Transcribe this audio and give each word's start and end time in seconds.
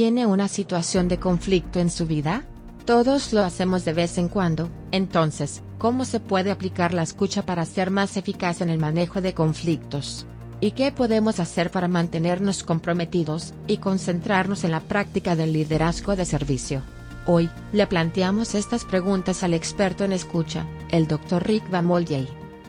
¿Tiene 0.00 0.24
una 0.24 0.48
situación 0.48 1.08
de 1.08 1.18
conflicto 1.18 1.78
en 1.78 1.90
su 1.90 2.06
vida? 2.06 2.44
Todos 2.86 3.34
lo 3.34 3.42
hacemos 3.42 3.84
de 3.84 3.92
vez 3.92 4.16
en 4.16 4.28
cuando, 4.28 4.70
entonces, 4.92 5.62
¿cómo 5.76 6.06
se 6.06 6.20
puede 6.20 6.50
aplicar 6.50 6.94
la 6.94 7.02
escucha 7.02 7.44
para 7.44 7.66
ser 7.66 7.90
más 7.90 8.16
eficaz 8.16 8.62
en 8.62 8.70
el 8.70 8.78
manejo 8.78 9.20
de 9.20 9.34
conflictos? 9.34 10.24
¿Y 10.58 10.70
qué 10.70 10.90
podemos 10.90 11.38
hacer 11.38 11.70
para 11.70 11.86
mantenernos 11.86 12.62
comprometidos 12.62 13.52
y 13.66 13.76
concentrarnos 13.76 14.64
en 14.64 14.70
la 14.70 14.80
práctica 14.80 15.36
del 15.36 15.52
liderazgo 15.52 16.16
de 16.16 16.24
servicio? 16.24 16.80
Hoy, 17.26 17.50
le 17.74 17.86
planteamos 17.86 18.54
estas 18.54 18.86
preguntas 18.86 19.42
al 19.42 19.52
experto 19.52 20.04
en 20.04 20.14
escucha, 20.14 20.64
el 20.90 21.08
Dr. 21.08 21.46
Rick 21.46 21.68
Van 21.68 21.86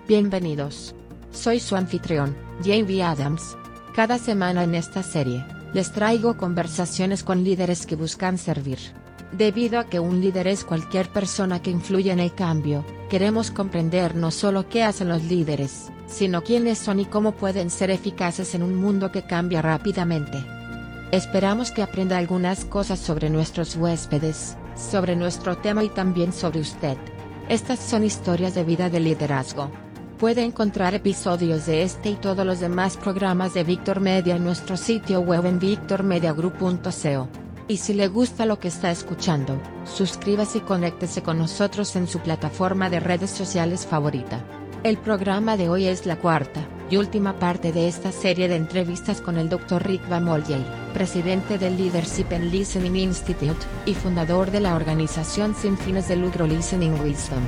Bienvenidos. 0.06 0.94
Soy 1.32 1.62
su 1.62 1.78
anfitrión, 1.78 2.36
J.B. 2.58 3.02
Adams. 3.02 3.56
Cada 3.96 4.18
semana 4.18 4.66
en 4.66 4.76
esta 4.76 5.02
serie, 5.02 5.46
les 5.74 5.92
traigo 5.92 6.38
conversaciones 6.38 7.24
con 7.24 7.44
líderes 7.44 7.86
que 7.86 7.96
buscan 7.96 8.38
servir. 8.38 8.80
Debido 9.32 9.80
a 9.80 9.86
que 9.86 10.00
un 10.00 10.20
líder 10.20 10.48
es 10.48 10.66
cualquier 10.66 11.08
persona 11.10 11.62
que 11.62 11.72
influye 11.72 12.12
en 12.12 12.20
el 12.20 12.34
cambio, 12.34 12.86
queremos 13.10 13.50
comprender 13.50 14.16
no 14.16 14.30
solo 14.30 14.68
qué 14.68 14.84
hacen 14.84 15.08
los 15.08 15.24
líderes, 15.24 15.90
sino 16.08 16.44
quiénes 16.44 16.78
son 16.78 17.00
y 17.00 17.06
cómo 17.06 17.32
pueden 17.32 17.70
ser 17.70 17.92
eficaces 17.92 18.54
en 18.56 18.64
un 18.64 18.76
mundo 18.76 19.12
que 19.12 19.24
cambia 19.24 19.62
rápidamente. 19.62 20.38
Esperamos 21.12 21.72
que 21.72 21.82
aprenda 21.82 22.18
algunas 22.18 22.66
cosas 22.66 23.00
sobre 23.00 23.30
nuestros 23.30 23.76
huéspedes, 23.76 24.58
sobre 24.76 25.16
nuestro 25.16 25.58
tema 25.58 25.84
y 25.84 25.90
también 25.90 26.34
sobre 26.34 26.60
usted. 26.60 26.98
Estas 27.48 27.80
son 27.80 28.04
historias 28.04 28.56
de 28.56 28.64
vida 28.64 28.90
de 28.90 29.00
liderazgo. 29.00 29.72
Puede 30.22 30.44
encontrar 30.44 30.94
episodios 30.94 31.66
de 31.66 31.82
este 31.82 32.12
y 32.12 32.14
todos 32.14 32.46
los 32.46 32.60
demás 32.60 32.96
programas 32.96 33.56
de 33.56 33.64
Victor 33.64 34.02
Media 34.02 34.36
en 34.36 34.44
nuestro 34.44 34.78
sitio 34.78 35.20
web 35.22 35.48
en 35.48 35.58
victormediagroup.co. 35.58 37.28
Y 37.68 37.78
si 37.78 37.96
le 37.96 38.08
gusta 38.08 38.46
lo 38.46 38.60
que 38.60 38.68
está 38.68 38.92
escuchando, 38.92 39.60
suscríbase 39.84 40.60
y 40.60 40.62
conéctese 40.62 41.24
con 41.24 41.40
nosotros 41.40 41.96
en 41.96 42.06
su 42.06 42.20
plataforma 42.20 42.92
de 42.92 43.00
redes 43.00 43.32
sociales 43.32 43.88
favorita. 43.88 44.46
El 44.84 45.00
programa 45.00 45.58
de 45.58 45.70
hoy 45.70 45.88
es 45.88 46.06
la 46.06 46.18
cuarta 46.18 46.68
y 46.92 46.98
última 46.98 47.40
parte 47.40 47.72
de 47.72 47.88
esta 47.88 48.12
serie 48.12 48.48
de 48.48 48.58
entrevistas 48.58 49.22
con 49.22 49.40
el 49.40 49.50
Dr. 49.50 49.84
Rick 49.84 50.08
Van 50.08 50.28
presidente 50.94 51.58
del 51.58 51.78
Leadership 51.78 52.28
and 52.32 52.52
Listening 52.52 52.96
Institute 52.96 53.66
y 53.88 53.96
fundador 53.96 54.52
de 54.52 54.60
la 54.60 54.76
organización 54.76 55.56
sin 55.56 55.80
fines 55.80 56.08
de 56.08 56.18
lucro 56.18 56.46
Listening 56.46 56.94
Wisdom. 57.02 57.42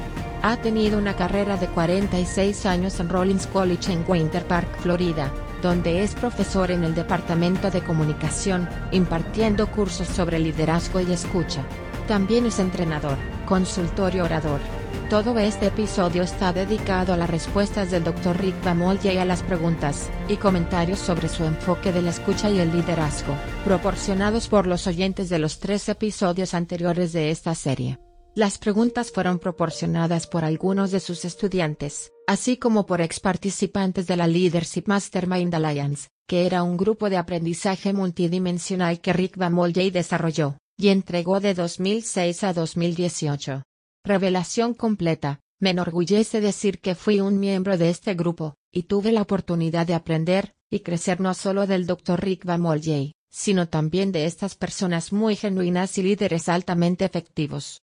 Ha 0.45 0.57
tenido 0.57 0.97
una 0.97 1.15
carrera 1.15 1.55
de 1.55 1.67
46 1.67 2.65
años 2.65 2.99
en 2.99 3.07
Rollins 3.07 3.47
College 3.47 3.93
en 3.93 4.03
Winter 4.05 4.45
Park, 4.45 4.67
Florida, 4.81 5.31
donde 5.61 6.03
es 6.03 6.15
profesor 6.15 6.69
en 6.69 6.83
el 6.83 6.93
Departamento 6.93 7.71
de 7.71 7.81
Comunicación, 7.81 8.67
impartiendo 8.91 9.71
cursos 9.71 10.05
sobre 10.05 10.39
liderazgo 10.39 10.99
y 10.99 11.13
escucha. 11.13 11.63
También 12.09 12.45
es 12.45 12.59
entrenador, 12.59 13.17
consultor 13.45 14.15
y 14.15 14.19
orador. 14.19 14.59
Todo 15.09 15.39
este 15.39 15.67
episodio 15.67 16.23
está 16.23 16.51
dedicado 16.51 17.13
a 17.13 17.17
las 17.17 17.29
respuestas 17.29 17.89
del 17.89 18.03
Dr. 18.03 18.37
Rick 18.37 18.61
Bamolja 18.65 19.13
y 19.13 19.19
a 19.19 19.25
las 19.25 19.43
preguntas 19.43 20.09
y 20.27 20.35
comentarios 20.35 20.99
sobre 20.99 21.29
su 21.29 21.45
enfoque 21.45 21.93
de 21.93 22.01
la 22.01 22.09
escucha 22.09 22.49
y 22.49 22.59
el 22.59 22.69
liderazgo, 22.73 23.33
proporcionados 23.63 24.49
por 24.49 24.67
los 24.67 24.87
oyentes 24.87 25.29
de 25.29 25.39
los 25.39 25.59
tres 25.59 25.87
episodios 25.87 26.53
anteriores 26.53 27.13
de 27.13 27.31
esta 27.31 27.55
serie. 27.55 27.97
Las 28.35 28.57
preguntas 28.57 29.11
fueron 29.11 29.37
proporcionadas 29.37 30.25
por 30.25 30.43
algunos 30.43 30.89
de 30.89 30.99
sus 30.99 31.23
estudiantes, 31.23 32.11
así 32.25 32.57
como 32.57 32.87
por 32.87 32.99
ex 32.99 33.19
participantes 33.19 34.07
de 34.07 34.17
la 34.17 34.25
Leadership 34.25 34.85
Mastermind 34.87 35.53
Alliance, 35.53 36.09
que 36.27 36.47
era 36.47 36.63
un 36.63 36.75
grupo 36.75 37.11
de 37.11 37.17
aprendizaje 37.17 37.93
multidimensional 37.93 39.01
que 39.01 39.13
Rick 39.13 39.37
Van 39.37 39.55
desarrolló, 39.91 40.57
y 40.75 40.87
entregó 40.87 41.41
de 41.41 41.53
2006 41.53 42.43
a 42.43 42.53
2018. 42.53 43.61
Revelación 44.03 44.73
completa, 44.73 45.39
me 45.59 45.69
enorgullece 45.69 46.41
decir 46.41 46.79
que 46.79 46.95
fui 46.95 47.19
un 47.19 47.39
miembro 47.39 47.77
de 47.77 47.91
este 47.91 48.15
grupo, 48.15 48.55
y 48.71 48.83
tuve 48.83 49.11
la 49.11 49.21
oportunidad 49.21 49.85
de 49.85 49.93
aprender, 49.93 50.53
y 50.71 50.79
crecer 50.79 51.21
no 51.21 51.35
solo 51.35 51.67
del 51.67 51.85
Dr. 51.85 52.19
Rick 52.19 52.45
Van 52.45 52.63
sino 53.29 53.69
también 53.69 54.11
de 54.11 54.25
estas 54.25 54.55
personas 54.55 55.13
muy 55.13 55.35
genuinas 55.35 55.99
y 55.99 56.03
líderes 56.03 56.49
altamente 56.49 57.05
efectivos. 57.05 57.82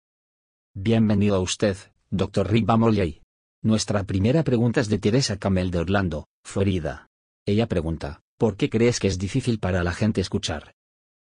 Bienvenido 0.78 1.36
a 1.36 1.40
usted, 1.40 1.74
Dr. 2.10 2.52
Rick 2.52 2.66
Bamolley. 2.66 3.22
Nuestra 3.62 4.04
primera 4.04 4.42
pregunta 4.44 4.82
es 4.82 4.90
de 4.90 4.98
Teresa 4.98 5.38
Camel 5.38 5.70
de 5.70 5.78
Orlando, 5.78 6.26
Florida. 6.44 7.08
Ella 7.46 7.66
pregunta, 7.66 8.20
¿por 8.36 8.58
qué 8.58 8.68
crees 8.68 9.00
que 9.00 9.06
es 9.06 9.18
difícil 9.18 9.58
para 9.58 9.82
la 9.82 9.92
gente 9.92 10.20
escuchar? 10.20 10.74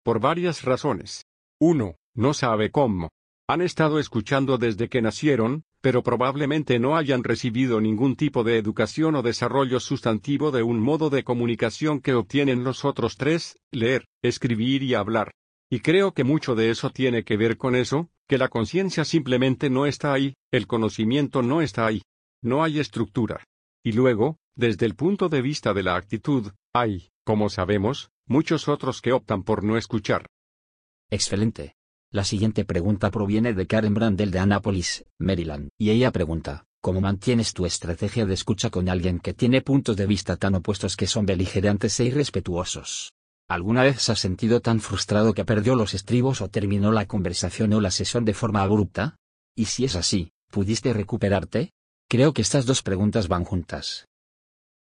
Por 0.03 0.19
varias 0.19 0.63
razones. 0.63 1.23
1. 1.61 1.95
No 2.15 2.33
sabe 2.33 2.71
cómo. 2.71 3.07
Han 3.47 3.61
estado 3.61 3.99
escuchando 3.99 4.57
desde 4.57 4.89
que 4.89 5.01
nacieron, 5.01 5.63
pero 5.79 6.03
probablemente 6.03 6.77
no 6.77 6.97
hayan 6.97 7.23
recibido 7.23 7.79
ningún 7.79 8.17
tipo 8.17 8.43
de 8.43 8.57
educación 8.57 9.15
o 9.15 9.21
desarrollo 9.21 9.79
sustantivo 9.79 10.51
de 10.51 10.63
un 10.63 10.81
modo 10.81 11.09
de 11.09 11.23
comunicación 11.23 12.01
que 12.01 12.15
obtienen 12.15 12.65
los 12.65 12.83
otros 12.83 13.15
tres, 13.15 13.57
leer, 13.71 14.09
escribir 14.21 14.83
y 14.83 14.93
hablar. 14.93 15.31
Y 15.69 15.79
creo 15.79 16.13
que 16.13 16.25
mucho 16.25 16.53
de 16.53 16.69
eso 16.69 16.89
tiene 16.89 17.23
que 17.23 17.37
ver 17.37 17.55
con 17.55 17.75
eso, 17.75 18.09
que 18.27 18.37
la 18.37 18.49
conciencia 18.49 19.05
simplemente 19.05 19.69
no 19.69 19.85
está 19.85 20.13
ahí, 20.13 20.35
el 20.51 20.67
conocimiento 20.67 21.41
no 21.41 21.61
está 21.61 21.85
ahí. 21.85 22.01
No 22.41 22.63
hay 22.63 22.79
estructura. 22.79 23.43
Y 23.83 23.93
luego, 23.93 24.37
desde 24.55 24.85
el 24.85 24.95
punto 24.95 25.29
de 25.29 25.41
vista 25.41 25.73
de 25.73 25.83
la 25.83 25.95
actitud, 25.95 26.51
hay, 26.73 27.09
como 27.23 27.49
sabemos, 27.49 28.09
muchos 28.27 28.67
otros 28.67 29.01
que 29.01 29.13
optan 29.13 29.43
por 29.43 29.63
no 29.63 29.77
escuchar. 29.77 30.27
Excelente. 31.09 31.75
La 32.11 32.23
siguiente 32.23 32.65
pregunta 32.65 33.11
proviene 33.11 33.53
de 33.53 33.67
Karen 33.67 33.93
Brandel 33.93 34.31
de 34.31 34.39
Annapolis, 34.39 35.05
Maryland, 35.19 35.69
y 35.77 35.91
ella 35.91 36.11
pregunta, 36.11 36.65
¿cómo 36.81 37.01
mantienes 37.01 37.53
tu 37.53 37.65
estrategia 37.65 38.25
de 38.25 38.33
escucha 38.33 38.69
con 38.69 38.87
alguien 38.89 39.19
que 39.19 39.33
tiene 39.33 39.61
puntos 39.61 39.97
de 39.97 40.05
vista 40.05 40.37
tan 40.37 40.55
opuestos 40.55 40.95
que 40.95 41.07
son 41.07 41.25
beligerantes 41.25 41.99
e 41.99 42.05
irrespetuosos? 42.05 43.11
¿Alguna 43.49 43.83
vez 43.83 44.01
se 44.01 44.11
ha 44.11 44.15
sentido 44.15 44.59
tan 44.59 44.81
frustrado 44.81 45.33
que 45.33 45.45
perdió 45.45 45.75
los 45.75 45.93
estribos 45.93 46.41
o 46.41 46.49
terminó 46.49 46.91
la 46.91 47.07
conversación 47.07 47.71
o 47.73 47.79
la 47.79 47.91
sesión 47.91 48.25
de 48.25 48.33
forma 48.33 48.61
abrupta? 48.61 49.15
Y 49.55 49.65
si 49.65 49.85
es 49.85 49.95
así, 49.95 50.31
¿pudiste 50.51 50.91
recuperarte? 50.91 51.71
Creo 52.09 52.33
que 52.33 52.41
estas 52.41 52.65
dos 52.65 52.83
preguntas 52.83 53.29
van 53.29 53.45
juntas. 53.45 54.05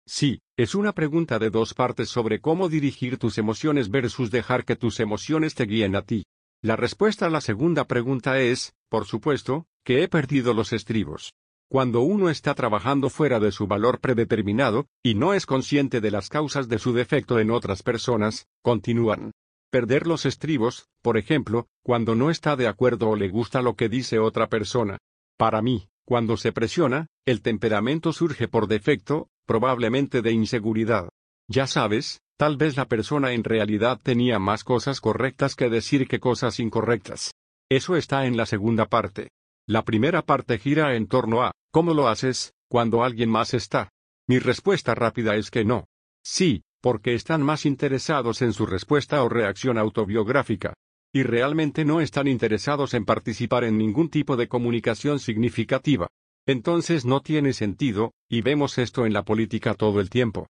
Sí, 0.07 0.41
es 0.57 0.75
una 0.75 0.93
pregunta 0.93 1.39
de 1.39 1.51
dos 1.51 1.75
partes 1.75 2.09
sobre 2.09 2.41
cómo 2.41 2.71
dirigir 2.71 3.19
tus 3.19 3.37
emociones 3.37 3.91
versus 3.91 4.31
dejar 4.31 4.65
que 4.65 4.77
tus 4.77 4.99
emociones 4.99 5.55
te 5.55 5.65
guíen 5.65 5.95
a 5.95 6.03
ti. 6.03 6.25
La 6.63 6.77
respuesta 6.77 7.27
a 7.27 7.31
la 7.31 7.43
segunda 7.43 7.85
pregunta 7.85 8.41
es, 8.41 8.73
por 8.89 9.05
supuesto, 9.05 9.67
que 9.85 10.03
he 10.03 10.09
perdido 10.09 10.55
los 10.55 10.73
estribos. 10.73 11.35
Cuando 11.69 12.03
uno 12.03 12.31
está 12.31 12.55
trabajando 12.55 13.11
fuera 13.11 13.41
de 13.41 13.51
su 13.51 13.67
valor 13.67 14.01
predeterminado, 14.01 14.87
y 15.03 15.15
no 15.15 15.35
es 15.35 15.47
consciente 15.47 16.01
de 16.01 16.11
las 16.11 16.29
causas 16.29 16.69
de 16.69 16.79
su 16.79 16.93
defecto 16.93 17.39
en 17.39 17.51
otras 17.51 17.83
personas, 17.83 18.47
continúan. 18.63 19.33
Perder 19.71 20.07
los 20.07 20.25
estribos, 20.25 20.87
por 21.03 21.19
ejemplo, 21.19 21.67
cuando 21.83 22.15
no 22.15 22.31
está 22.31 22.55
de 22.55 22.69
acuerdo 22.69 23.09
o 23.09 23.17
le 23.17 23.29
gusta 23.29 23.61
lo 23.61 23.75
que 23.75 23.89
dice 23.89 24.21
otra 24.21 24.49
persona. 24.49 24.99
Para 25.37 25.63
mí, 25.63 25.89
cuando 26.05 26.37
se 26.37 26.53
presiona, 26.53 27.09
el 27.27 27.43
temperamento 27.43 28.13
surge 28.13 28.47
por 28.47 28.69
defecto, 28.69 29.29
probablemente 29.47 30.23
de 30.23 30.33
inseguridad. 30.33 31.09
Ya 31.49 31.67
sabes, 31.67 32.21
tal 32.37 32.57
vez 32.57 32.77
la 32.77 32.87
persona 32.87 33.33
en 33.33 33.43
realidad 33.43 33.99
tenía 34.03 34.39
más 34.39 34.65
cosas 34.65 35.01
correctas 35.01 35.57
que 35.57 35.69
decir 35.69 36.07
que 36.07 36.21
cosas 36.21 36.61
incorrectas. 36.61 37.33
Eso 37.71 37.97
está 37.97 38.27
en 38.27 38.37
la 38.37 38.47
segunda 38.47 38.87
parte. 38.87 39.31
La 39.67 39.83
primera 39.83 40.21
parte 40.21 40.59
gira 40.59 40.95
en 40.95 41.07
torno 41.07 41.43
a, 41.43 41.53
¿cómo 41.71 41.95
lo 41.95 42.09
haces, 42.09 42.53
cuando 42.69 43.03
alguien 43.03 43.31
más 43.31 43.55
está? 43.55 43.89
Mi 44.29 44.39
respuesta 44.39 44.95
rápida 44.95 45.37
es 45.37 45.51
que 45.51 45.65
no. 45.65 45.87
Sí, 46.23 46.65
porque 46.83 47.15
están 47.15 47.43
más 47.43 47.65
interesados 47.65 48.43
en 48.43 48.53
su 48.53 48.67
respuesta 48.67 49.23
o 49.25 49.29
reacción 49.31 49.79
autobiográfica. 49.79 50.75
Y 51.15 51.23
realmente 51.23 51.87
no 51.87 52.03
están 52.03 52.29
interesados 52.29 52.93
en 52.93 53.07
participar 53.07 53.65
en 53.65 53.79
ningún 53.79 54.11
tipo 54.11 54.37
de 54.37 54.49
comunicación 54.49 55.19
significativa. 55.19 56.09
Entonces 56.47 57.07
no 57.07 57.23
tiene 57.23 57.55
sentido, 57.55 58.13
y 58.29 58.43
vemos 58.43 58.77
esto 58.77 59.07
en 59.07 59.15
la 59.15 59.25
política 59.25 59.73
todo 59.73 60.01
el 60.01 60.11
tiempo. 60.11 60.47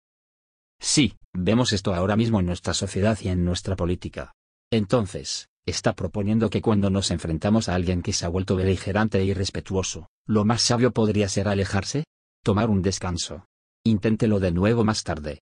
Sí, 0.80 1.16
vemos 1.32 1.72
esto 1.72 1.94
ahora 1.94 2.16
mismo 2.16 2.40
en 2.40 2.46
nuestra 2.46 2.74
sociedad 2.74 3.16
y 3.22 3.28
en 3.28 3.44
nuestra 3.44 3.76
política. 3.76 4.32
Entonces, 4.72 5.50
está 5.66 5.94
proponiendo 5.94 6.50
que 6.50 6.60
cuando 6.60 6.90
nos 6.90 7.10
enfrentamos 7.10 7.68
a 7.68 7.74
alguien 7.74 8.02
que 8.02 8.12
se 8.12 8.26
ha 8.26 8.28
vuelto 8.28 8.56
beligerante 8.56 9.18
e 9.18 9.24
irrespetuoso, 9.24 10.08
lo 10.26 10.44
más 10.44 10.62
sabio 10.62 10.92
podría 10.92 11.28
ser 11.28 11.48
alejarse, 11.48 12.04
tomar 12.42 12.70
un 12.70 12.82
descanso. 12.82 13.46
Inténtelo 13.84 14.40
de 14.40 14.52
nuevo 14.52 14.84
más 14.84 15.02
tarde. 15.04 15.40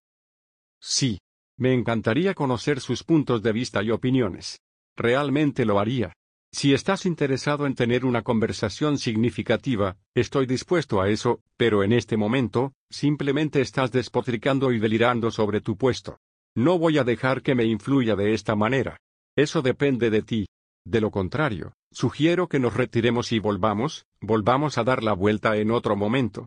Sí. 0.80 1.18
Me 1.58 1.74
encantaría 1.74 2.34
conocer 2.34 2.80
sus 2.80 3.04
puntos 3.04 3.42
de 3.42 3.52
vista 3.52 3.82
y 3.82 3.90
opiniones. 3.90 4.60
Realmente 4.96 5.64
lo 5.64 5.78
haría. 5.78 6.12
Si 6.50 6.74
estás 6.74 7.06
interesado 7.06 7.66
en 7.66 7.74
tener 7.74 8.04
una 8.04 8.22
conversación 8.22 8.98
significativa, 8.98 9.96
estoy 10.14 10.46
dispuesto 10.46 11.00
a 11.00 11.08
eso, 11.08 11.40
pero 11.56 11.82
en 11.82 11.92
este 11.92 12.16
momento, 12.16 12.72
simplemente 12.90 13.60
estás 13.60 13.90
despotricando 13.90 14.72
y 14.72 14.78
delirando 14.78 15.30
sobre 15.30 15.60
tu 15.60 15.76
puesto. 15.76 16.18
No 16.54 16.78
voy 16.78 16.98
a 16.98 17.04
dejar 17.04 17.42
que 17.42 17.54
me 17.54 17.64
influya 17.64 18.16
de 18.16 18.34
esta 18.34 18.54
manera. 18.54 18.98
Eso 19.36 19.62
depende 19.62 20.10
de 20.10 20.22
ti. 20.22 20.46
De 20.84 21.00
lo 21.00 21.10
contrario, 21.10 21.72
sugiero 21.90 22.48
que 22.48 22.58
nos 22.58 22.74
retiremos 22.74 23.32
y 23.32 23.38
volvamos, 23.38 24.04
volvamos 24.20 24.78
a 24.78 24.84
dar 24.84 25.02
la 25.02 25.14
vuelta 25.14 25.56
en 25.56 25.70
otro 25.70 25.96
momento. 25.96 26.46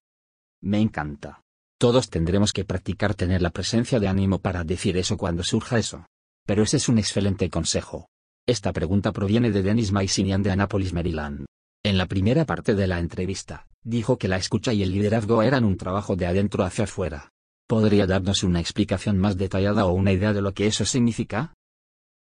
Me 0.61 0.79
encanta. 0.79 1.41
Todos 1.79 2.09
tendremos 2.09 2.53
que 2.53 2.65
practicar 2.65 3.15
tener 3.15 3.41
la 3.41 3.49
presencia 3.49 3.99
de 3.99 4.07
ánimo 4.07 4.39
para 4.39 4.63
decir 4.63 4.97
eso 4.97 5.17
cuando 5.17 5.43
surja 5.43 5.77
eso. 5.77 6.05
Pero 6.45 6.63
ese 6.63 6.77
es 6.77 6.87
un 6.87 6.99
excelente 6.99 7.49
consejo. 7.49 8.07
Esta 8.47 8.71
pregunta 8.71 9.11
proviene 9.11 9.51
de 9.51 9.63
Dennis 9.63 9.91
Maisinian 9.91 10.43
de 10.43 10.51
Annapolis, 10.51 10.93
Maryland. 10.93 11.45
En 11.83 11.97
la 11.97 12.05
primera 12.05 12.45
parte 12.45 12.75
de 12.75 12.87
la 12.87 12.99
entrevista, 12.99 13.67
dijo 13.83 14.17
que 14.17 14.27
la 14.27 14.37
escucha 14.37 14.73
y 14.73 14.83
el 14.83 14.91
liderazgo 14.91 15.41
eran 15.41 15.65
un 15.65 15.77
trabajo 15.77 16.15
de 16.15 16.27
adentro 16.27 16.63
hacia 16.63 16.83
afuera. 16.83 17.31
¿Podría 17.67 18.05
darnos 18.05 18.43
una 18.43 18.59
explicación 18.59 19.17
más 19.17 19.37
detallada 19.37 19.85
o 19.85 19.93
una 19.93 20.11
idea 20.11 20.33
de 20.33 20.41
lo 20.41 20.53
que 20.53 20.67
eso 20.67 20.85
significa? 20.85 21.55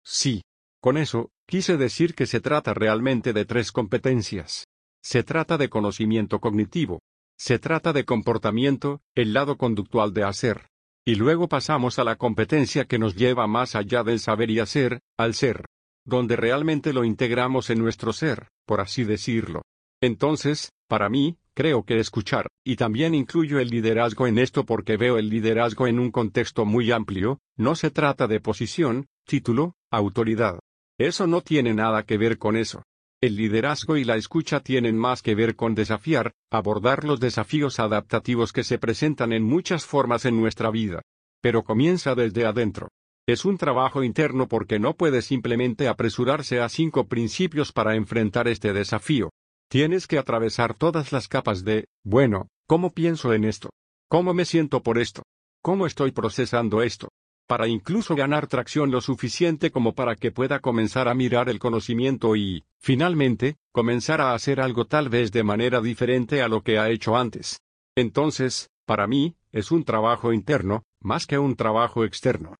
Sí. 0.04 0.42
Con 0.80 0.96
eso, 0.96 1.30
quise 1.46 1.76
decir 1.76 2.14
que 2.14 2.26
se 2.26 2.40
trata 2.40 2.74
realmente 2.74 3.32
de 3.32 3.44
tres 3.44 3.70
competencias. 3.70 4.66
Se 5.00 5.22
trata 5.22 5.56
de 5.58 5.68
conocimiento 5.68 6.40
cognitivo. 6.40 7.00
Se 7.38 7.58
trata 7.58 7.92
de 7.92 8.04
comportamiento, 8.04 9.00
el 9.14 9.32
lado 9.32 9.56
conductual 9.56 10.12
de 10.12 10.24
hacer. 10.24 10.68
Y 11.04 11.16
luego 11.16 11.48
pasamos 11.48 11.98
a 11.98 12.04
la 12.04 12.16
competencia 12.16 12.84
que 12.84 12.98
nos 12.98 13.16
lleva 13.16 13.46
más 13.46 13.74
allá 13.74 14.04
del 14.04 14.20
saber 14.20 14.50
y 14.50 14.60
hacer, 14.60 15.00
al 15.16 15.34
ser. 15.34 15.66
Donde 16.04 16.36
realmente 16.36 16.92
lo 16.92 17.04
integramos 17.04 17.70
en 17.70 17.78
nuestro 17.78 18.12
ser, 18.12 18.48
por 18.66 18.80
así 18.80 19.04
decirlo. 19.04 19.62
Entonces, 20.00 20.72
para 20.88 21.08
mí, 21.08 21.38
creo 21.54 21.84
que 21.84 21.98
escuchar, 21.98 22.48
y 22.64 22.76
también 22.76 23.14
incluyo 23.14 23.58
el 23.58 23.68
liderazgo 23.68 24.26
en 24.26 24.38
esto 24.38 24.64
porque 24.64 24.96
veo 24.96 25.18
el 25.18 25.28
liderazgo 25.28 25.86
en 25.86 25.98
un 25.98 26.10
contexto 26.10 26.64
muy 26.64 26.90
amplio, 26.90 27.38
no 27.56 27.74
se 27.76 27.90
trata 27.90 28.26
de 28.26 28.40
posición, 28.40 29.06
título, 29.24 29.74
autoridad. 29.90 30.58
Eso 30.98 31.26
no 31.26 31.40
tiene 31.40 31.74
nada 31.74 32.04
que 32.04 32.18
ver 32.18 32.38
con 32.38 32.56
eso. 32.56 32.82
El 33.22 33.36
liderazgo 33.36 33.96
y 33.96 34.04
la 34.04 34.16
escucha 34.16 34.60
tienen 34.60 34.98
más 34.98 35.22
que 35.22 35.34
ver 35.34 35.54
con 35.54 35.74
desafiar, 35.74 36.32
abordar 36.50 37.04
los 37.04 37.20
desafíos 37.20 37.78
adaptativos 37.78 38.52
que 38.52 38.64
se 38.64 38.78
presentan 38.78 39.32
en 39.32 39.44
muchas 39.44 39.86
formas 39.86 40.24
en 40.24 40.40
nuestra 40.40 40.70
vida. 40.70 41.02
Pero 41.40 41.62
comienza 41.62 42.14
desde 42.14 42.46
adentro. 42.46 42.88
Es 43.28 43.44
un 43.44 43.58
trabajo 43.58 44.02
interno 44.02 44.48
porque 44.48 44.80
no 44.80 44.94
puede 44.94 45.22
simplemente 45.22 45.86
apresurarse 45.86 46.60
a 46.60 46.68
cinco 46.68 47.06
principios 47.06 47.70
para 47.70 47.94
enfrentar 47.94 48.48
este 48.48 48.72
desafío. 48.72 49.30
Tienes 49.70 50.08
que 50.08 50.18
atravesar 50.18 50.74
todas 50.74 51.12
las 51.12 51.28
capas 51.28 51.64
de, 51.64 51.86
bueno, 52.04 52.48
¿cómo 52.66 52.90
pienso 52.90 53.32
en 53.32 53.44
esto? 53.44 53.70
¿Cómo 54.08 54.34
me 54.34 54.44
siento 54.44 54.82
por 54.82 54.98
esto? 54.98 55.22
¿Cómo 55.62 55.86
estoy 55.86 56.10
procesando 56.10 56.82
esto? 56.82 57.08
Para 57.52 57.68
incluso 57.68 58.16
ganar 58.16 58.46
tracción 58.46 58.90
lo 58.90 59.02
suficiente 59.02 59.70
como 59.70 59.94
para 59.94 60.16
que 60.16 60.32
pueda 60.32 60.60
comenzar 60.60 61.06
a 61.06 61.12
mirar 61.12 61.50
el 61.50 61.58
conocimiento 61.58 62.34
y, 62.34 62.64
finalmente, 62.78 63.58
comenzar 63.72 64.22
a 64.22 64.32
hacer 64.32 64.58
algo 64.58 64.86
tal 64.86 65.10
vez 65.10 65.32
de 65.32 65.42
manera 65.42 65.82
diferente 65.82 66.40
a 66.40 66.48
lo 66.48 66.62
que 66.62 66.78
ha 66.78 66.88
hecho 66.88 67.14
antes. 67.14 67.60
Entonces, 67.94 68.70
para 68.86 69.06
mí, 69.06 69.36
es 69.50 69.70
un 69.70 69.84
trabajo 69.84 70.32
interno, 70.32 70.84
más 71.02 71.26
que 71.26 71.36
un 71.36 71.54
trabajo 71.54 72.06
externo. 72.06 72.56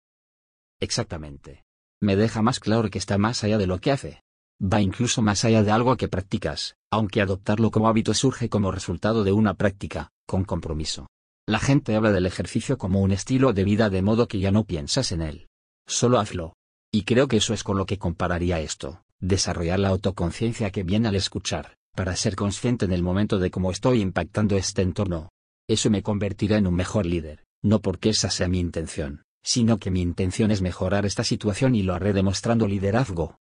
Exactamente. 0.78 1.64
Me 1.98 2.14
deja 2.14 2.42
más 2.42 2.60
claro 2.60 2.90
que 2.90 2.98
está 2.98 3.16
más 3.16 3.44
allá 3.44 3.56
de 3.56 3.68
lo 3.68 3.78
que 3.78 3.92
hace. 3.92 4.20
Va 4.62 4.82
incluso 4.82 5.22
más 5.22 5.46
allá 5.46 5.62
de 5.62 5.70
algo 5.70 5.96
que 5.96 6.08
practicas, 6.08 6.76
aunque 6.90 7.22
adoptarlo 7.22 7.70
como 7.70 7.88
hábito 7.88 8.12
surge 8.12 8.50
como 8.50 8.70
resultado 8.70 9.24
de 9.24 9.32
una 9.32 9.54
práctica, 9.54 10.10
con 10.26 10.44
compromiso. 10.44 11.06
La 11.46 11.58
gente 11.58 11.96
habla 11.96 12.12
del 12.12 12.26
ejercicio 12.26 12.78
como 12.78 13.00
un 13.00 13.10
estilo 13.10 13.52
de 13.52 13.64
vida 13.64 13.90
de 13.90 14.00
modo 14.00 14.28
que 14.28 14.38
ya 14.38 14.52
no 14.52 14.64
piensas 14.64 15.10
en 15.10 15.22
él. 15.22 15.48
Solo 15.86 16.20
hazlo. 16.20 16.54
Y 16.92 17.02
creo 17.02 17.26
que 17.26 17.38
eso 17.38 17.52
es 17.52 17.64
con 17.64 17.76
lo 17.76 17.84
que 17.84 17.98
compararía 17.98 18.60
esto, 18.60 19.02
desarrollar 19.18 19.80
la 19.80 19.88
autoconciencia 19.88 20.70
que 20.70 20.84
viene 20.84 21.08
al 21.08 21.16
escuchar, 21.16 21.76
para 21.96 22.14
ser 22.14 22.36
consciente 22.36 22.84
en 22.84 22.92
el 22.92 23.02
momento 23.02 23.38
de 23.40 23.50
cómo 23.50 23.72
estoy 23.72 24.00
impactando 24.02 24.56
este 24.56 24.82
entorno. 24.82 25.30
Eso 25.68 25.90
me 25.90 26.02
convertirá 26.02 26.58
en 26.58 26.66
un 26.68 26.74
mejor 26.74 27.06
líder, 27.06 27.44
no 27.60 27.80
porque 27.80 28.10
esa 28.10 28.30
sea 28.30 28.46
mi 28.46 28.60
intención, 28.60 29.24
sino 29.42 29.78
que 29.78 29.90
mi 29.90 30.00
intención 30.00 30.52
es 30.52 30.62
mejorar 30.62 31.06
esta 31.06 31.24
situación 31.24 31.74
y 31.74 31.82
lo 31.82 31.94
haré 31.94 32.12
demostrando 32.12 32.68
liderazgo. 32.68 33.38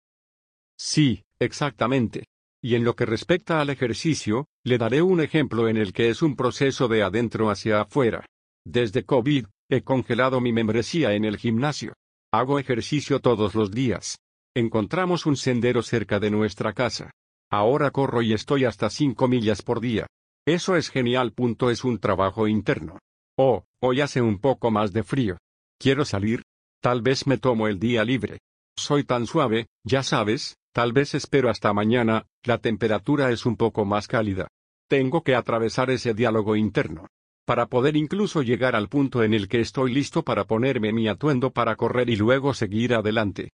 Sí, 0.78 1.24
exactamente. 1.38 2.24
Y 2.62 2.74
en 2.74 2.84
lo 2.84 2.94
que 2.94 3.06
respecta 3.06 3.60
al 3.60 3.70
ejercicio, 3.70 4.46
le 4.64 4.76
daré 4.76 5.00
un 5.00 5.20
ejemplo 5.20 5.68
en 5.68 5.76
el 5.76 5.92
que 5.92 6.10
es 6.10 6.20
un 6.20 6.36
proceso 6.36 6.88
de 6.88 7.02
adentro 7.02 7.50
hacia 7.50 7.80
afuera. 7.80 8.26
Desde 8.66 9.04
COVID, 9.04 9.46
he 9.70 9.82
congelado 9.82 10.40
mi 10.40 10.52
membresía 10.52 11.14
en 11.14 11.24
el 11.24 11.38
gimnasio. 11.38 11.94
Hago 12.32 12.58
ejercicio 12.58 13.20
todos 13.20 13.54
los 13.54 13.70
días. 13.70 14.18
Encontramos 14.54 15.26
un 15.26 15.36
sendero 15.36 15.82
cerca 15.82 16.20
de 16.20 16.30
nuestra 16.30 16.72
casa. 16.74 17.10
Ahora 17.50 17.90
corro 17.90 18.20
y 18.20 18.32
estoy 18.32 18.64
hasta 18.64 18.90
5 18.90 19.26
millas 19.26 19.62
por 19.62 19.80
día. 19.80 20.06
Eso 20.46 20.76
es 20.76 20.90
genial. 20.90 21.32
Punto 21.32 21.70
es 21.70 21.82
un 21.84 21.98
trabajo 21.98 22.46
interno. 22.46 22.98
Oh, 23.38 23.64
hoy 23.80 24.00
hace 24.00 24.20
un 24.20 24.38
poco 24.38 24.70
más 24.70 24.92
de 24.92 25.02
frío. 25.02 25.38
¿Quiero 25.78 26.04
salir? 26.04 26.42
Tal 26.82 27.00
vez 27.00 27.26
me 27.26 27.38
tomo 27.38 27.68
el 27.68 27.78
día 27.78 28.04
libre. 28.04 28.38
Soy 28.76 29.04
tan 29.04 29.26
suave, 29.26 29.66
ya 29.84 30.02
sabes, 30.02 30.56
tal 30.72 30.92
vez 30.92 31.14
espero 31.14 31.50
hasta 31.50 31.72
mañana, 31.72 32.26
la 32.42 32.58
temperatura 32.58 33.30
es 33.30 33.46
un 33.46 33.56
poco 33.56 33.84
más 33.84 34.06
cálida. 34.08 34.48
Tengo 34.88 35.22
que 35.22 35.34
atravesar 35.34 35.90
ese 35.90 36.14
diálogo 36.14 36.56
interno. 36.56 37.06
Para 37.44 37.66
poder 37.66 37.96
incluso 37.96 38.42
llegar 38.42 38.76
al 38.76 38.88
punto 38.88 39.22
en 39.22 39.34
el 39.34 39.48
que 39.48 39.60
estoy 39.60 39.92
listo 39.92 40.22
para 40.22 40.44
ponerme 40.44 40.92
mi 40.92 41.08
atuendo 41.08 41.50
para 41.50 41.76
correr 41.76 42.10
y 42.10 42.16
luego 42.16 42.54
seguir 42.54 42.94
adelante. 42.94 43.50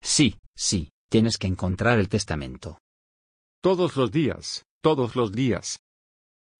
Sí, 0.00 0.36
sí, 0.54 0.90
tienes 1.08 1.38
que 1.38 1.46
encontrar 1.46 1.98
el 1.98 2.08
testamento. 2.08 2.80
Todos 3.60 3.96
los 3.96 4.12
días, 4.12 4.66
todos 4.80 5.16
los 5.16 5.32
días. 5.32 5.80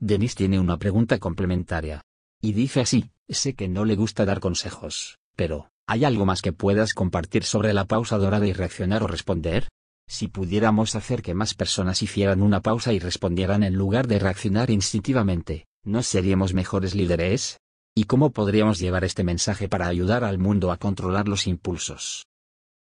Denis 0.00 0.34
tiene 0.34 0.58
una 0.58 0.78
pregunta 0.78 1.18
complementaria. 1.18 2.02
Y 2.40 2.52
dice 2.52 2.80
así, 2.80 3.10
sé 3.28 3.54
que 3.54 3.68
no 3.68 3.84
le 3.84 3.96
gusta 3.96 4.24
dar 4.24 4.40
consejos, 4.40 5.18
pero, 5.34 5.70
¿hay 5.88 6.04
algo 6.04 6.26
más 6.26 6.42
que 6.42 6.52
puedas 6.52 6.92
compartir 6.92 7.44
sobre 7.44 7.72
la 7.72 7.86
pausa 7.86 8.18
dorada 8.18 8.46
y 8.46 8.52
reaccionar 8.52 9.02
o 9.02 9.06
responder? 9.06 9.68
Si 10.06 10.28
pudiéramos 10.28 10.94
hacer 10.94 11.22
que 11.22 11.34
más 11.34 11.54
personas 11.54 12.02
hicieran 12.02 12.42
una 12.42 12.60
pausa 12.60 12.92
y 12.92 12.98
respondieran 12.98 13.62
en 13.62 13.74
lugar 13.74 14.06
de 14.06 14.18
reaccionar 14.18 14.70
instintivamente, 14.70 15.66
¿no 15.84 16.02
seríamos 16.02 16.52
mejores 16.52 16.94
líderes? 16.94 17.58
¿Y 17.96 18.04
cómo 18.04 18.30
podríamos 18.30 18.78
llevar 18.78 19.02
este 19.04 19.24
mensaje 19.24 19.68
para 19.68 19.88
ayudar 19.88 20.24
al 20.24 20.38
mundo 20.38 20.70
a 20.70 20.76
controlar 20.76 21.26
los 21.26 21.46
impulsos? 21.46 22.26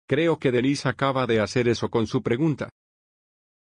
Creo 0.07 0.39
que 0.39 0.51
Denise 0.51 0.89
acaba 0.89 1.27
de 1.27 1.41
hacer 1.41 1.67
eso 1.67 1.89
con 1.89 2.07
su 2.07 2.23
pregunta. 2.23 2.69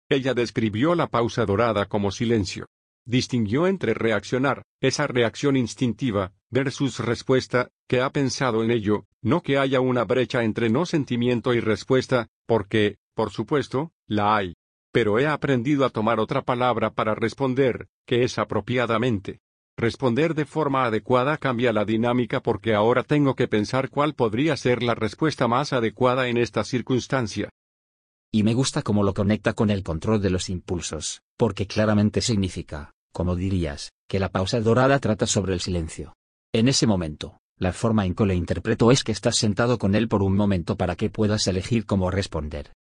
Ella 0.09 0.35
describió 0.35 0.97
la 0.97 1.07
pausa 1.07 1.47
dorada 1.47 1.87
como 1.87 2.11
silencio. 2.11 2.67
Distinguió 3.07 3.69
entre 3.69 3.95
reaccionar, 3.95 4.63
esa 4.81 5.07
reacción 5.07 5.57
instintiva, 5.57 6.33
versus 6.55 7.01
respuesta, 7.01 7.69
que 7.89 8.01
ha 8.01 8.11
pensado 8.11 8.63
en 8.63 8.71
ello, 8.71 9.07
no 9.21 9.43
que 9.43 9.59
haya 9.59 9.81
una 9.81 10.05
brecha 10.05 10.45
entre 10.45 10.71
no 10.71 10.87
sentimiento 10.87 11.53
y 11.53 11.59
respuesta, 11.61 12.29
porque, 12.47 12.97
por 13.15 13.31
supuesto, 13.31 13.91
la 14.07 14.37
hay. 14.37 14.55
Pero 14.93 15.19
he 15.19 15.27
aprendido 15.27 15.85
a 15.85 15.91
tomar 15.91 16.21
otra 16.21 16.43
palabra 16.43 16.95
para 16.95 17.17
responder, 17.17 17.89
que 18.07 18.23
es 18.23 18.39
apropiadamente. 18.39 19.41
Responder 19.77 20.35
de 20.35 20.45
forma 20.45 20.85
adecuada 20.85 21.37
cambia 21.39 21.73
la 21.73 21.85
dinámica 21.85 22.41
porque 22.41 22.75
ahora 22.75 23.03
tengo 23.03 23.35
que 23.35 23.49
pensar 23.49 23.91
cuál 23.91 24.15
podría 24.15 24.57
ser 24.57 24.85
la 24.85 24.95
respuesta 24.95 25.49
más 25.49 25.73
adecuada 25.73 26.29
en 26.29 26.37
esta 26.37 26.63
circunstancia. 26.63 27.51
Y 28.33 28.45
me 28.45 28.55
gusta 28.55 28.83
cómo 28.83 29.03
lo 29.03 29.13
conecta 29.13 29.55
con 29.55 29.71
el 29.71 29.83
control 29.83 30.23
de 30.23 30.31
los 30.31 30.49
impulsos, 30.49 31.23
porque 31.37 31.67
claramente 31.67 32.21
significa, 32.21 32.93
como 33.13 33.35
dirías, 33.35 33.91
que 34.09 34.21
la 34.21 34.29
pausa 34.29 34.61
dorada 34.61 35.01
trata 35.01 35.27
sobre 35.27 35.55
el 35.55 35.61
silencio. 35.61 36.15
En 36.55 36.69
ese 36.69 36.87
momento, 36.87 37.41
la 37.59 37.73
forma 37.73 38.07
en 38.07 38.15
que 38.15 38.25
lo 38.25 38.33
interpreto 38.33 38.93
es 38.93 39.03
que 39.03 39.11
estás 39.11 39.35
sentado 39.35 39.77
con 39.77 39.97
él 39.97 40.07
por 40.07 40.23
un 40.23 40.37
momento 40.37 40.77
para 40.77 40.95
que 40.95 41.11
puedas 41.11 41.49
elegir 41.49 41.85
cómo 41.85 42.13
responder. 42.13 42.73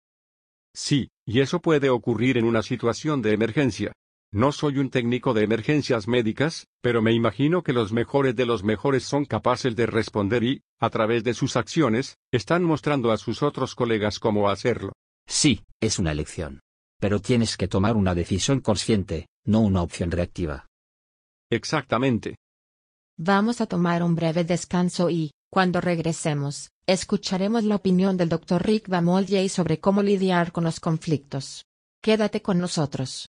Sí, 0.75 1.10
y 1.25 1.39
eso 1.39 1.60
puede 1.60 1.89
ocurrir 1.89 2.38
en 2.38 2.46
una 2.46 2.62
situación 2.62 3.24
de 3.24 3.34
emergencia. 3.34 3.92
No 4.32 4.51
soy 4.51 4.77
un 4.77 4.92
técnico 4.92 5.34
de 5.34 5.44
emergencias 5.44 6.08
médicas, 6.08 6.68
pero 6.84 7.01
me 7.01 7.13
imagino 7.13 7.63
que 7.63 7.74
los 7.74 7.92
mejores 7.92 8.36
de 8.36 8.46
los 8.46 8.63
mejores 8.63 9.06
son 9.06 9.25
capaces 9.25 9.75
de 9.75 9.88
responder 9.88 10.44
y, 10.44 10.62
a 10.80 10.92
través 10.92 11.24
de 11.24 11.34
sus 11.34 11.56
acciones, 11.56 12.18
están 12.32 12.63
mostrando 12.63 13.12
a 13.12 13.18
sus 13.18 13.42
otros 13.42 13.74
colegas 13.74 14.20
cómo 14.20 14.51
hacerlo. 14.51 14.94
Sí, 15.27 15.63
es 15.82 15.98
una 15.98 16.12
elección. 16.12 16.60
Pero 17.00 17.20
tienes 17.20 17.58
que 17.58 17.68
tomar 17.68 17.96
una 17.96 18.13
decisión 18.13 18.60
consciente, 18.60 19.30
no 19.46 19.62
una 19.62 19.82
opción 19.82 20.12
reactiva. 20.12 20.68
Exactamente. 21.50 22.36
Vamos 23.17 23.62
a 23.62 23.67
tomar 23.67 24.01
un 24.01 24.15
breve 24.15 24.43
descanso 24.43 25.12
y, 25.12 25.32
cuando 25.51 25.82
regresemos, 25.82 26.72
escucharemos 26.88 27.63
la 27.63 27.75
opinión 27.75 28.17
del 28.17 28.27
Dr. 28.27 28.65
Rick 28.65 28.89
Bamoljay 28.89 29.50
sobre 29.50 29.79
cómo 29.79 30.01
lidiar 30.01 30.51
con 30.51 30.63
los 30.63 30.79
conflictos. 30.79 31.65
Quédate 32.01 32.41
con 32.41 32.58
nosotros. 32.58 33.27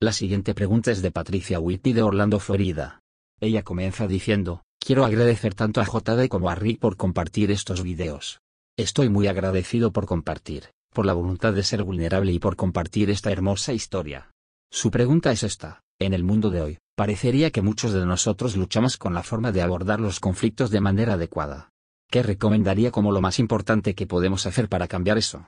La 0.00 0.12
siguiente 0.12 0.54
pregunta 0.54 0.90
es 0.90 1.02
de 1.02 1.10
Patricia 1.10 1.60
Whitty 1.60 1.92
de 1.92 2.02
Orlando, 2.02 2.40
Florida. 2.40 3.00
Ella 3.38 3.62
comienza 3.62 4.06
diciendo, 4.06 4.62
Quiero 4.80 5.04
agradecer 5.04 5.54
tanto 5.54 5.82
a 5.82 5.84
JD 5.84 6.28
como 6.28 6.48
a 6.48 6.54
Rick 6.54 6.80
por 6.80 6.96
compartir 6.96 7.50
estos 7.50 7.82
videos. 7.82 8.40
Estoy 8.78 9.10
muy 9.10 9.26
agradecido 9.26 9.92
por 9.92 10.06
compartir, 10.06 10.70
por 10.90 11.04
la 11.04 11.12
voluntad 11.12 11.52
de 11.52 11.64
ser 11.64 11.82
vulnerable 11.82 12.32
y 12.32 12.38
por 12.38 12.56
compartir 12.56 13.10
esta 13.10 13.30
hermosa 13.30 13.74
historia. 13.74 14.30
Su 14.70 14.90
pregunta 14.90 15.32
es 15.32 15.42
esta, 15.42 15.82
en 15.98 16.14
el 16.14 16.24
mundo 16.24 16.50
de 16.50 16.60
hoy, 16.62 16.78
parecería 16.96 17.50
que 17.50 17.62
muchos 17.62 17.92
de 17.92 18.06
nosotros 18.06 18.56
luchamos 18.56 18.96
con 18.96 19.12
la 19.14 19.22
forma 19.22 19.52
de 19.52 19.62
abordar 19.62 20.00
los 20.00 20.18
conflictos 20.18 20.70
de 20.70 20.80
manera 20.80 21.12
adecuada. 21.12 21.68
¿Qué 22.10 22.22
recomendaría 22.22 22.90
como 22.90 23.12
lo 23.12 23.20
más 23.20 23.38
importante 23.38 23.94
que 23.94 24.06
podemos 24.06 24.46
hacer 24.46 24.68
para 24.68 24.88
cambiar 24.88 25.18
eso? 25.18 25.46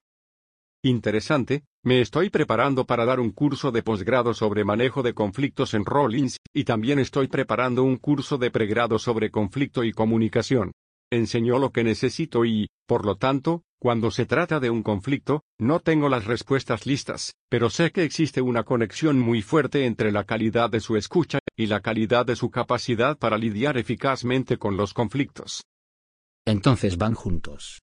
Interesante, 0.85 1.64
me 1.83 2.00
estoy 2.00 2.31
preparando 2.31 2.85
para 2.85 3.05
dar 3.05 3.19
un 3.19 3.31
curso 3.31 3.73
de 3.73 3.83
posgrado 3.83 4.35
sobre 4.35 4.64
manejo 4.64 5.02
de 5.02 5.14
conflictos 5.14 5.75
en 5.75 5.85
Rollins, 5.85 6.37
y 6.52 6.64
también 6.64 6.99
estoy 6.99 7.28
preparando 7.28 7.83
un 7.83 7.97
curso 7.97 8.37
de 8.38 8.50
pregrado 8.50 8.99
sobre 8.99 9.31
conflicto 9.31 9.83
y 9.83 9.93
comunicación. 9.93 10.73
Enseñó 11.10 11.58
lo 11.58 11.70
que 11.70 11.84
necesito 11.84 12.44
y, 12.44 12.68
por 12.86 13.06
lo 13.06 13.16
tanto, 13.16 13.62
cuando 13.80 14.10
se 14.10 14.26
trata 14.26 14.60
de 14.60 14.70
un 14.70 14.82
conflicto, 14.82 15.44
no 15.58 15.80
tengo 15.80 16.08
las 16.08 16.26
respuestas 16.26 16.84
listas, 16.84 17.34
pero 17.48 17.70
sé 17.70 17.92
que 17.92 18.02
existe 18.02 18.42
una 18.42 18.64
conexión 18.64 19.18
muy 19.18 19.40
fuerte 19.40 19.86
entre 19.86 20.12
la 20.12 20.24
calidad 20.24 20.68
de 20.68 20.80
su 20.80 20.96
escucha 20.96 21.38
y 21.56 21.66
la 21.66 21.80
calidad 21.80 22.26
de 22.26 22.36
su 22.36 22.50
capacidad 22.50 23.16
para 23.16 23.38
lidiar 23.38 23.78
eficazmente 23.78 24.58
con 24.58 24.76
los 24.76 24.92
conflictos. 24.92 25.64
Entonces 26.44 26.98
van 26.98 27.14
juntos. 27.14 27.80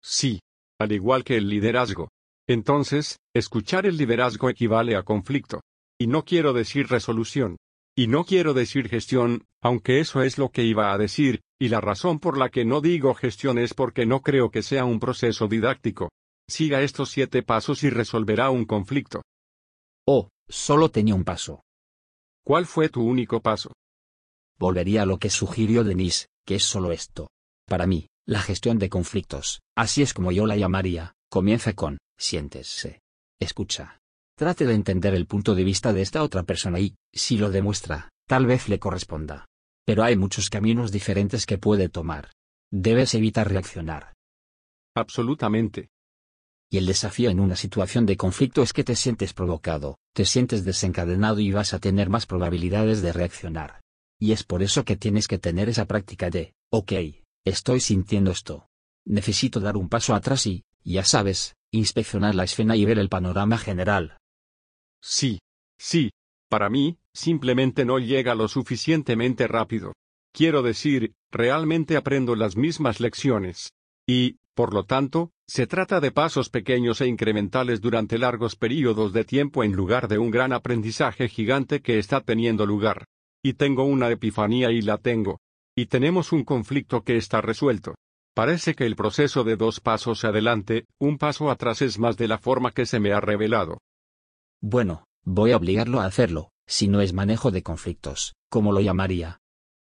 Sí, 0.00 0.40
al 0.78 0.92
igual 0.92 1.24
que 1.24 1.36
el 1.36 1.48
liderazgo. 1.48 2.08
Entonces, 2.46 3.18
escuchar 3.34 3.84
el 3.84 3.96
liderazgo 3.96 4.48
equivale 4.48 4.96
a 4.96 5.02
conflicto. 5.02 5.60
Y 5.98 6.06
no 6.06 6.24
quiero 6.24 6.52
decir 6.52 6.86
resolución. 6.86 7.56
Y 7.98 8.06
no 8.06 8.22
quiero 8.22 8.54
decir 8.54 8.88
gestión, 8.88 9.48
aunque 9.60 9.98
eso 9.98 10.22
es 10.22 10.38
lo 10.38 10.50
que 10.50 10.62
iba 10.62 10.92
a 10.92 10.98
decir, 10.98 11.40
y 11.60 11.68
la 11.68 11.80
razón 11.80 12.20
por 12.20 12.38
la 12.38 12.48
que 12.48 12.64
no 12.64 12.80
digo 12.80 13.12
gestión 13.12 13.58
es 13.58 13.74
porque 13.74 14.06
no 14.06 14.20
creo 14.20 14.52
que 14.52 14.62
sea 14.62 14.84
un 14.84 15.00
proceso 15.00 15.48
didáctico. 15.48 16.08
Siga 16.48 16.80
estos 16.82 17.10
siete 17.10 17.42
pasos 17.42 17.82
y 17.82 17.90
resolverá 17.90 18.50
un 18.50 18.66
conflicto. 18.66 19.22
Oh, 20.06 20.28
solo 20.48 20.90
tenía 20.90 21.16
un 21.16 21.24
paso. 21.24 21.64
¿Cuál 22.44 22.66
fue 22.66 22.88
tu 22.88 23.02
único 23.02 23.40
paso? 23.40 23.72
Volvería 24.60 25.02
a 25.02 25.06
lo 25.06 25.18
que 25.18 25.28
sugirió 25.28 25.82
Denise, 25.82 26.28
que 26.46 26.54
es 26.54 26.62
solo 26.62 26.92
esto. 26.92 27.26
Para 27.66 27.88
mí, 27.88 28.06
la 28.28 28.42
gestión 28.42 28.78
de 28.78 28.90
conflictos, 28.90 29.60
así 29.76 30.02
es 30.02 30.14
como 30.14 30.30
yo 30.30 30.46
la 30.46 30.54
llamaría, 30.54 31.14
comienza 31.28 31.72
con, 31.72 31.98
siéntese. 32.16 33.00
Escucha. 33.40 33.98
Trate 34.38 34.66
de 34.66 34.74
entender 34.74 35.14
el 35.14 35.26
punto 35.26 35.56
de 35.56 35.64
vista 35.64 35.92
de 35.92 36.00
esta 36.00 36.22
otra 36.22 36.44
persona 36.44 36.78
y, 36.78 36.94
si 37.12 37.36
lo 37.38 37.50
demuestra, 37.50 38.08
tal 38.28 38.46
vez 38.46 38.68
le 38.68 38.78
corresponda. 38.78 39.46
Pero 39.84 40.04
hay 40.04 40.16
muchos 40.16 40.48
caminos 40.48 40.92
diferentes 40.92 41.44
que 41.44 41.58
puede 41.58 41.88
tomar. 41.88 42.30
Debes 42.70 43.14
evitar 43.14 43.50
reaccionar. 43.50 44.14
Absolutamente. 44.94 45.88
Y 46.70 46.78
el 46.78 46.86
desafío 46.86 47.30
en 47.30 47.40
una 47.40 47.56
situación 47.56 48.06
de 48.06 48.16
conflicto 48.16 48.62
es 48.62 48.72
que 48.72 48.84
te 48.84 48.94
sientes 48.94 49.34
provocado, 49.34 49.98
te 50.14 50.24
sientes 50.24 50.64
desencadenado 50.64 51.40
y 51.40 51.50
vas 51.50 51.74
a 51.74 51.80
tener 51.80 52.08
más 52.08 52.26
probabilidades 52.26 53.02
de 53.02 53.12
reaccionar. 53.12 53.80
Y 54.20 54.30
es 54.30 54.44
por 54.44 54.62
eso 54.62 54.84
que 54.84 54.96
tienes 54.96 55.26
que 55.26 55.38
tener 55.38 55.68
esa 55.68 55.86
práctica 55.86 56.30
de, 56.30 56.54
ok, 56.70 56.92
Estoy 57.44 57.80
sintiendo 57.80 58.30
esto. 58.30 58.68
Necesito 59.06 59.58
dar 59.58 59.78
un 59.78 59.88
paso 59.88 60.14
atrás 60.14 60.46
y, 60.46 60.64
ya 60.84 61.02
sabes, 61.02 61.56
inspeccionar 61.72 62.34
la 62.34 62.44
escena 62.44 62.76
y 62.76 62.84
ver 62.84 62.98
el 62.98 63.08
panorama 63.08 63.56
general. 63.56 64.17
Sí. 65.02 65.38
Sí. 65.78 66.10
Para 66.48 66.70
mí, 66.70 66.98
simplemente 67.12 67.84
no 67.84 67.98
llega 67.98 68.34
lo 68.34 68.48
suficientemente 68.48 69.46
rápido. 69.46 69.92
Quiero 70.32 70.62
decir, 70.62 71.14
realmente 71.30 71.96
aprendo 71.96 72.36
las 72.36 72.56
mismas 72.56 73.00
lecciones. 73.00 73.70
Y, 74.06 74.38
por 74.54 74.72
lo 74.72 74.84
tanto, 74.84 75.32
se 75.46 75.66
trata 75.66 76.00
de 76.00 76.10
pasos 76.10 76.48
pequeños 76.48 77.00
e 77.00 77.06
incrementales 77.06 77.80
durante 77.80 78.18
largos 78.18 78.56
periodos 78.56 79.12
de 79.12 79.24
tiempo 79.24 79.64
en 79.64 79.72
lugar 79.72 80.08
de 80.08 80.18
un 80.18 80.30
gran 80.30 80.52
aprendizaje 80.52 81.28
gigante 81.28 81.80
que 81.80 81.98
está 81.98 82.20
teniendo 82.20 82.66
lugar. 82.66 83.04
Y 83.42 83.54
tengo 83.54 83.84
una 83.84 84.10
epifanía 84.10 84.70
y 84.70 84.80
la 84.80 84.98
tengo. 84.98 85.38
Y 85.76 85.86
tenemos 85.86 86.32
un 86.32 86.44
conflicto 86.44 87.04
que 87.04 87.16
está 87.16 87.40
resuelto. 87.40 87.94
Parece 88.34 88.74
que 88.74 88.86
el 88.86 88.96
proceso 88.96 89.44
de 89.44 89.56
dos 89.56 89.80
pasos 89.80 90.24
adelante, 90.24 90.86
un 90.98 91.18
paso 91.18 91.50
atrás 91.50 91.82
es 91.82 91.98
más 91.98 92.16
de 92.16 92.28
la 92.28 92.38
forma 92.38 92.72
que 92.72 92.86
se 92.86 93.00
me 93.00 93.12
ha 93.12 93.20
revelado. 93.20 93.78
Bueno, 94.60 95.04
voy 95.24 95.52
a 95.52 95.56
obligarlo 95.56 96.00
a 96.00 96.06
hacerlo, 96.06 96.50
si 96.66 96.88
no 96.88 97.00
es 97.00 97.12
manejo 97.12 97.52
de 97.52 97.62
conflictos, 97.62 98.34
¿cómo 98.50 98.72
lo 98.72 98.80
llamaría? 98.80 99.38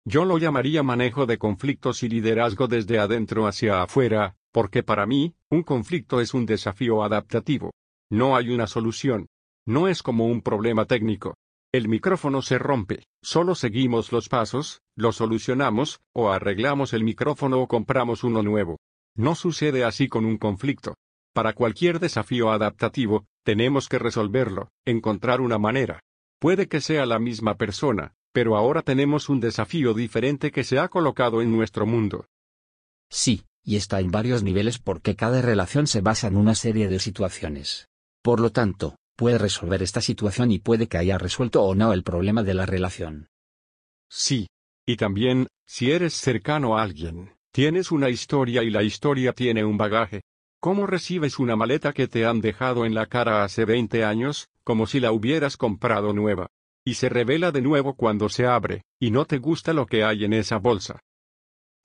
Yo 0.06 0.26
lo 0.26 0.38
llamaría 0.38 0.84
manejo 0.84 1.26
de 1.26 1.38
conflictos 1.38 2.04
y 2.04 2.10
liderazgo 2.10 2.68
desde 2.68 3.00
adentro 3.00 3.48
hacia 3.48 3.82
afuera, 3.82 4.36
porque 4.52 4.84
para 4.84 5.06
mí, 5.06 5.36
un 5.50 5.64
conflicto 5.64 6.20
es 6.20 6.34
un 6.34 6.46
desafío 6.46 7.04
adaptativo. 7.04 7.72
No 8.12 8.36
hay 8.36 8.50
una 8.50 8.68
solución. 8.68 9.28
No 9.66 9.88
es 9.88 10.04
como 10.04 10.26
un 10.26 10.42
problema 10.42 10.86
técnico. 10.86 11.36
El 11.72 11.88
micrófono 11.88 12.42
se 12.42 12.58
rompe. 12.58 13.04
Solo 13.22 13.56
seguimos 13.56 14.12
los 14.12 14.28
pasos, 14.28 14.82
lo 14.96 15.12
solucionamos, 15.12 16.02
o 16.14 16.32
arreglamos 16.32 16.94
el 16.94 17.04
micrófono 17.04 17.62
o 17.62 17.68
compramos 17.68 18.24
uno 18.24 18.42
nuevo. 18.42 18.78
No 19.16 19.36
sucede 19.36 19.84
así 19.84 20.08
con 20.10 20.26
un 20.26 20.38
conflicto. 20.38 20.96
Para 21.40 21.54
cualquier 21.54 22.02
desafío 22.02 22.52
adaptativo, 22.52 23.26
tenemos 23.46 23.88
que 23.88 23.98
resolverlo, 23.98 24.74
encontrar 24.84 25.40
una 25.40 25.58
manera. 25.58 26.02
Puede 26.38 26.68
que 26.68 26.82
sea 26.82 27.06
la 27.06 27.18
misma 27.18 27.56
persona, 27.56 28.14
pero 28.34 28.58
ahora 28.58 28.82
tenemos 28.82 29.30
un 29.30 29.40
desafío 29.40 29.94
diferente 29.94 30.52
que 30.52 30.66
se 30.66 30.80
ha 30.80 30.90
colocado 30.90 31.42
en 31.42 31.56
nuestro 31.56 31.86
mundo. 31.86 32.26
Sí, 33.10 33.46
y 33.64 33.78
está 33.78 34.02
en 34.02 34.12
varios 34.12 34.44
niveles 34.44 34.80
porque 34.80 35.16
cada 35.16 35.42
relación 35.42 35.88
se 35.88 36.02
basa 36.02 36.28
en 36.28 36.36
una 36.36 36.56
serie 36.56 36.90
de 36.90 37.00
situaciones. 37.00 37.88
Por 38.22 38.42
lo 38.42 38.50
tanto, 38.50 38.98
puede 39.16 39.38
resolver 39.38 39.82
esta 39.82 40.02
situación 40.02 40.52
y 40.52 40.60
puede 40.60 40.90
que 40.90 40.98
haya 40.98 41.18
resuelto 41.18 41.64
o 41.64 41.74
no 41.74 41.94
el 41.94 42.04
problema 42.04 42.44
de 42.44 42.54
la 42.54 42.66
relación. 42.66 43.30
Sí. 44.10 44.50
Y 44.86 44.98
también, 44.98 45.48
si 45.66 45.90
eres 45.90 46.16
cercano 46.16 46.78
a 46.78 46.84
alguien, 46.84 47.32
tienes 47.54 47.94
una 47.94 48.10
historia 48.10 48.62
y 48.62 48.70
la 48.70 48.84
historia 48.84 49.32
tiene 49.32 49.64
un 49.64 49.78
bagaje. 49.78 50.20
¿Cómo 50.62 50.88
recibes 50.88 51.40
una 51.40 51.56
maleta 51.56 51.94
que 51.94 52.10
te 52.10 52.26
han 52.26 52.42
dejado 52.42 52.86
en 52.86 52.94
la 52.94 53.06
cara 53.06 53.46
hace 53.46 53.64
20 53.64 54.04
años, 54.04 54.50
como 54.66 54.88
si 54.88 55.00
la 55.00 55.14
hubieras 55.14 55.56
comprado 55.56 56.12
nueva? 56.12 56.48
Y 56.86 56.96
se 56.96 57.08
revela 57.08 57.52
de 57.52 57.62
nuevo 57.62 57.96
cuando 57.96 58.28
se 58.28 58.46
abre, 58.46 58.84
y 59.00 59.12
no 59.12 59.26
te 59.26 59.38
gusta 59.38 59.72
lo 59.72 59.86
que 59.86 60.04
hay 60.04 60.26
en 60.26 60.34
esa 60.34 60.58
bolsa. 60.58 61.00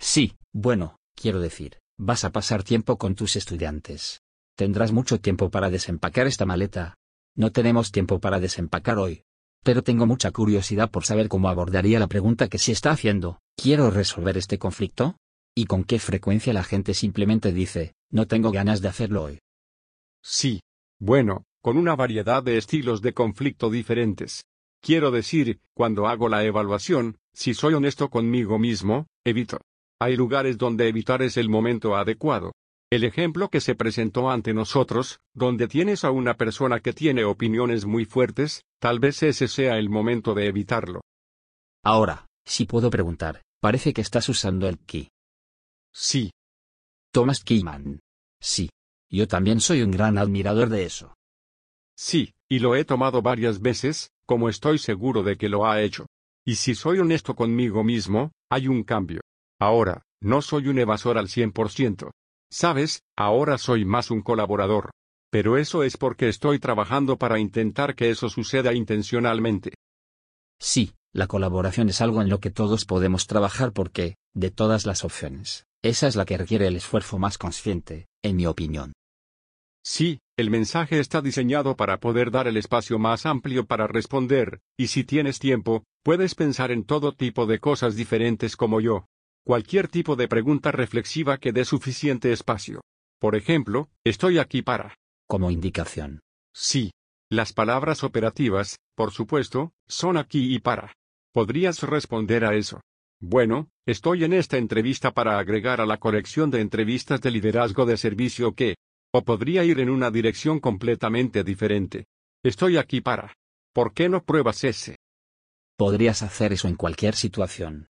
Sí, 0.01 0.37
bueno, 0.53 0.97
quiero 1.15 1.41
decir, 1.41 1.79
vas 1.99 2.25
a 2.25 2.31
pasar 2.31 2.65
tiempo 2.65 2.99
con 2.99 3.15
tus 3.15 3.37
estudiantes. 3.37 4.23
Tendrás 4.57 4.93
mucho 4.93 5.21
tiempo 5.21 5.51
para 5.51 5.71
desempacar 5.71 6.27
esta 6.27 6.45
maleta, 6.45 6.95
no 7.37 7.53
tenemos 7.53 7.93
tiempo 7.93 8.19
para 8.19 8.41
desempacar 8.41 8.99
hoy. 8.99 9.23
Pero 9.63 9.83
tengo 9.83 10.07
mucha 10.07 10.31
curiosidad 10.31 10.91
por 10.91 11.05
saber 11.05 11.29
cómo 11.29 11.49
abordaría 11.49 11.99
la 11.99 12.07
pregunta 12.07 12.49
que 12.49 12.59
se 12.59 12.73
está 12.73 12.91
haciendo. 12.91 13.41
¿Quiero 13.57 13.91
resolver 13.91 14.37
este 14.37 14.59
conflicto? 14.59 15.17
¿Y 15.57 15.67
con 15.67 15.85
qué 15.85 16.01
frecuencia 16.01 16.53
la 16.53 16.65
gente 16.65 16.95
simplemente 16.95 17.53
dice, 17.53 17.95
no 18.11 18.27
tengo 18.27 18.51
ganas 18.51 18.83
de 18.83 18.89
hacerlo 18.89 19.23
hoy? 19.23 19.39
Sí. 20.21 20.61
Bueno, 20.99 21.45
con 21.63 21.77
una 21.77 21.95
variedad 21.95 22.43
de 22.43 22.57
estilos 22.57 23.03
de 23.03 23.15
conflicto 23.15 23.71
diferentes. 23.71 24.45
Quiero 24.81 25.11
decir, 25.13 25.61
cuando 25.73 26.09
hago 26.09 26.29
la 26.29 26.45
evaluación, 26.45 27.19
si 27.33 27.55
soy 27.55 27.75
honesto 27.75 28.11
conmigo 28.11 28.59
mismo, 28.59 29.07
evito. 29.25 29.61
Hay 30.01 30.17
lugares 30.17 30.59
donde 30.59 30.89
evitar 30.89 31.23
es 31.23 31.37
el 31.37 31.49
momento 31.49 31.97
adecuado. 31.97 32.53
El 32.91 33.05
ejemplo 33.05 33.49
que 33.49 33.61
se 33.61 33.75
presentó 33.75 34.31
ante 34.31 34.55
nosotros, 34.55 35.21
donde 35.35 35.69
tienes 35.69 36.05
a 36.05 36.11
una 36.11 36.35
persona 36.35 36.81
que 36.81 36.93
tiene 36.93 37.25
opiniones 37.25 37.87
muy 37.87 38.05
fuertes, 38.05 38.65
tal 38.81 38.99
vez 38.99 39.23
ese 39.23 39.49
sea 39.49 39.79
el 39.79 39.89
momento 39.89 40.35
de 40.35 40.49
evitarlo. 40.49 41.01
Ahora, 41.85 42.27
si 42.45 42.67
puedo 42.67 42.91
preguntar, 42.91 43.43
parece 43.61 43.93
que 43.93 44.01
estás 44.01 44.29
usando 44.29 44.69
el 44.69 44.79
ki. 44.79 45.09
Sí. 45.95 46.33
Thomas 47.13 47.45
Keyman. 47.45 48.01
Sí. 48.41 48.69
Yo 49.09 49.29
también 49.29 49.61
soy 49.61 49.83
un 49.83 49.93
gran 49.93 50.19
admirador 50.19 50.69
de 50.69 50.85
eso. 50.85 51.15
Sí, 51.97 52.35
y 52.51 52.59
lo 52.59 52.75
he 52.75 52.85
tomado 52.85 53.23
varias 53.23 53.61
veces, 53.61 54.11
como 54.27 54.49
estoy 54.49 54.79
seguro 54.79 55.23
de 55.23 55.37
que 55.37 55.49
lo 55.49 55.67
ha 55.67 55.81
hecho. 55.83 56.07
Y 56.45 56.57
si 56.57 56.75
soy 56.75 56.99
honesto 56.99 57.37
conmigo 57.37 57.85
mismo, 57.85 58.33
hay 58.51 58.67
un 58.67 58.83
cambio. 58.83 59.21
Ahora, 59.61 60.03
no 60.21 60.43
soy 60.43 60.67
un 60.69 60.79
evasor 60.81 61.17
al 61.17 61.29
100%. 61.29 62.11
Sabes, 62.51 63.03
ahora 63.17 63.57
soy 63.57 63.85
más 63.85 64.11
un 64.11 64.23
colaborador. 64.23 64.91
Pero 65.31 65.57
eso 65.57 65.85
es 65.85 65.97
porque 65.97 66.29
estoy 66.29 66.59
trabajando 66.59 67.19
para 67.19 67.39
intentar 67.39 67.95
que 67.95 68.11
eso 68.11 68.29
suceda 68.29 68.75
intencionalmente. 68.75 69.75
Sí, 70.61 70.95
la 71.13 71.29
colaboración 71.29 71.89
es 71.89 72.01
algo 72.01 72.21
en 72.21 72.29
lo 72.29 72.41
que 72.41 72.51
todos 72.51 72.85
podemos 72.85 73.27
trabajar 73.27 73.73
porque, 73.73 74.17
de 74.35 74.51
todas 74.51 74.87
las 74.87 75.05
opciones, 75.05 75.65
esa 75.85 76.09
es 76.09 76.17
la 76.17 76.25
que 76.25 76.39
requiere 76.39 76.67
el 76.67 76.77
esfuerzo 76.77 77.19
más 77.19 77.37
consciente, 77.37 78.07
en 78.23 78.37
mi 78.37 78.47
opinión. 78.47 78.95
Sí, 79.85 80.21
El 80.37 80.51
mensaje 80.51 80.99
está 80.99 81.21
diseñado 81.21 81.77
para 81.77 82.01
poder 82.01 82.33
dar 82.33 82.49
el 82.49 82.57
espacio 82.57 82.99
más 82.99 83.25
amplio 83.25 83.67
para 83.67 83.87
responder, 83.87 84.61
y 84.77 84.89
si 84.89 85.05
tienes 85.05 85.39
tiempo, 85.39 85.85
puedes 86.03 86.35
pensar 86.35 86.73
en 86.73 86.85
todo 86.85 87.13
tipo 87.13 87.47
de 87.47 87.61
cosas 87.61 87.95
diferentes 87.95 88.57
como 88.57 88.81
yo. 88.81 89.07
Cualquier 89.45 89.87
tipo 89.87 90.17
de 90.17 90.27
pregunta 90.27 90.73
reflexiva 90.73 91.39
que 91.39 91.53
dé 91.53 91.65
suficiente 91.65 92.33
espacio. 92.33 92.81
Por 93.21 93.37
ejemplo, 93.37 93.91
estoy 94.05 94.39
aquí 94.39 94.63
para. 94.63 94.97
Como 95.29 95.53
indicación. 95.53 96.21
Sí. 96.53 96.91
Las 97.31 97.53
palabras 97.53 98.03
operativas, 98.03 98.79
por 98.97 99.13
supuesto, 99.13 99.73
son 99.87 100.17
aquí 100.17 100.55
y 100.55 100.59
para. 100.59 100.95
¿Podrías 101.33 101.83
responder 101.83 102.45
a 102.45 102.55
eso? 102.55 102.81
Bueno, 103.27 103.71
estoy 103.87 104.25
en 104.25 104.35
esta 104.35 104.59
entrevista 104.59 105.11
para 105.11 105.39
agregar 105.39 105.81
a 105.81 105.87
la 105.87 105.97
colección 105.97 106.51
de 106.51 106.61
entrevistas 106.61 107.23
de 107.23 107.31
liderazgo 107.31 107.87
de 107.87 107.97
servicio 107.97 108.55
que, 108.55 108.77
o 109.15 109.23
podría 109.25 109.65
ir 109.65 109.81
en 109.81 109.89
una 109.89 110.11
dirección 110.11 110.61
completamente 110.61 111.43
diferente. 111.43 112.05
Estoy 112.43 112.77
aquí 112.77 113.01
para. 113.01 113.33
¿Por 113.73 113.95
qué 113.95 114.11
no 114.11 114.23
pruebas 114.23 114.63
ese? 114.65 114.97
Podrías 115.79 116.23
hacer 116.23 116.53
eso 116.53 116.69
en 116.69 116.75
cualquier 116.75 117.15
situación. 117.15 117.89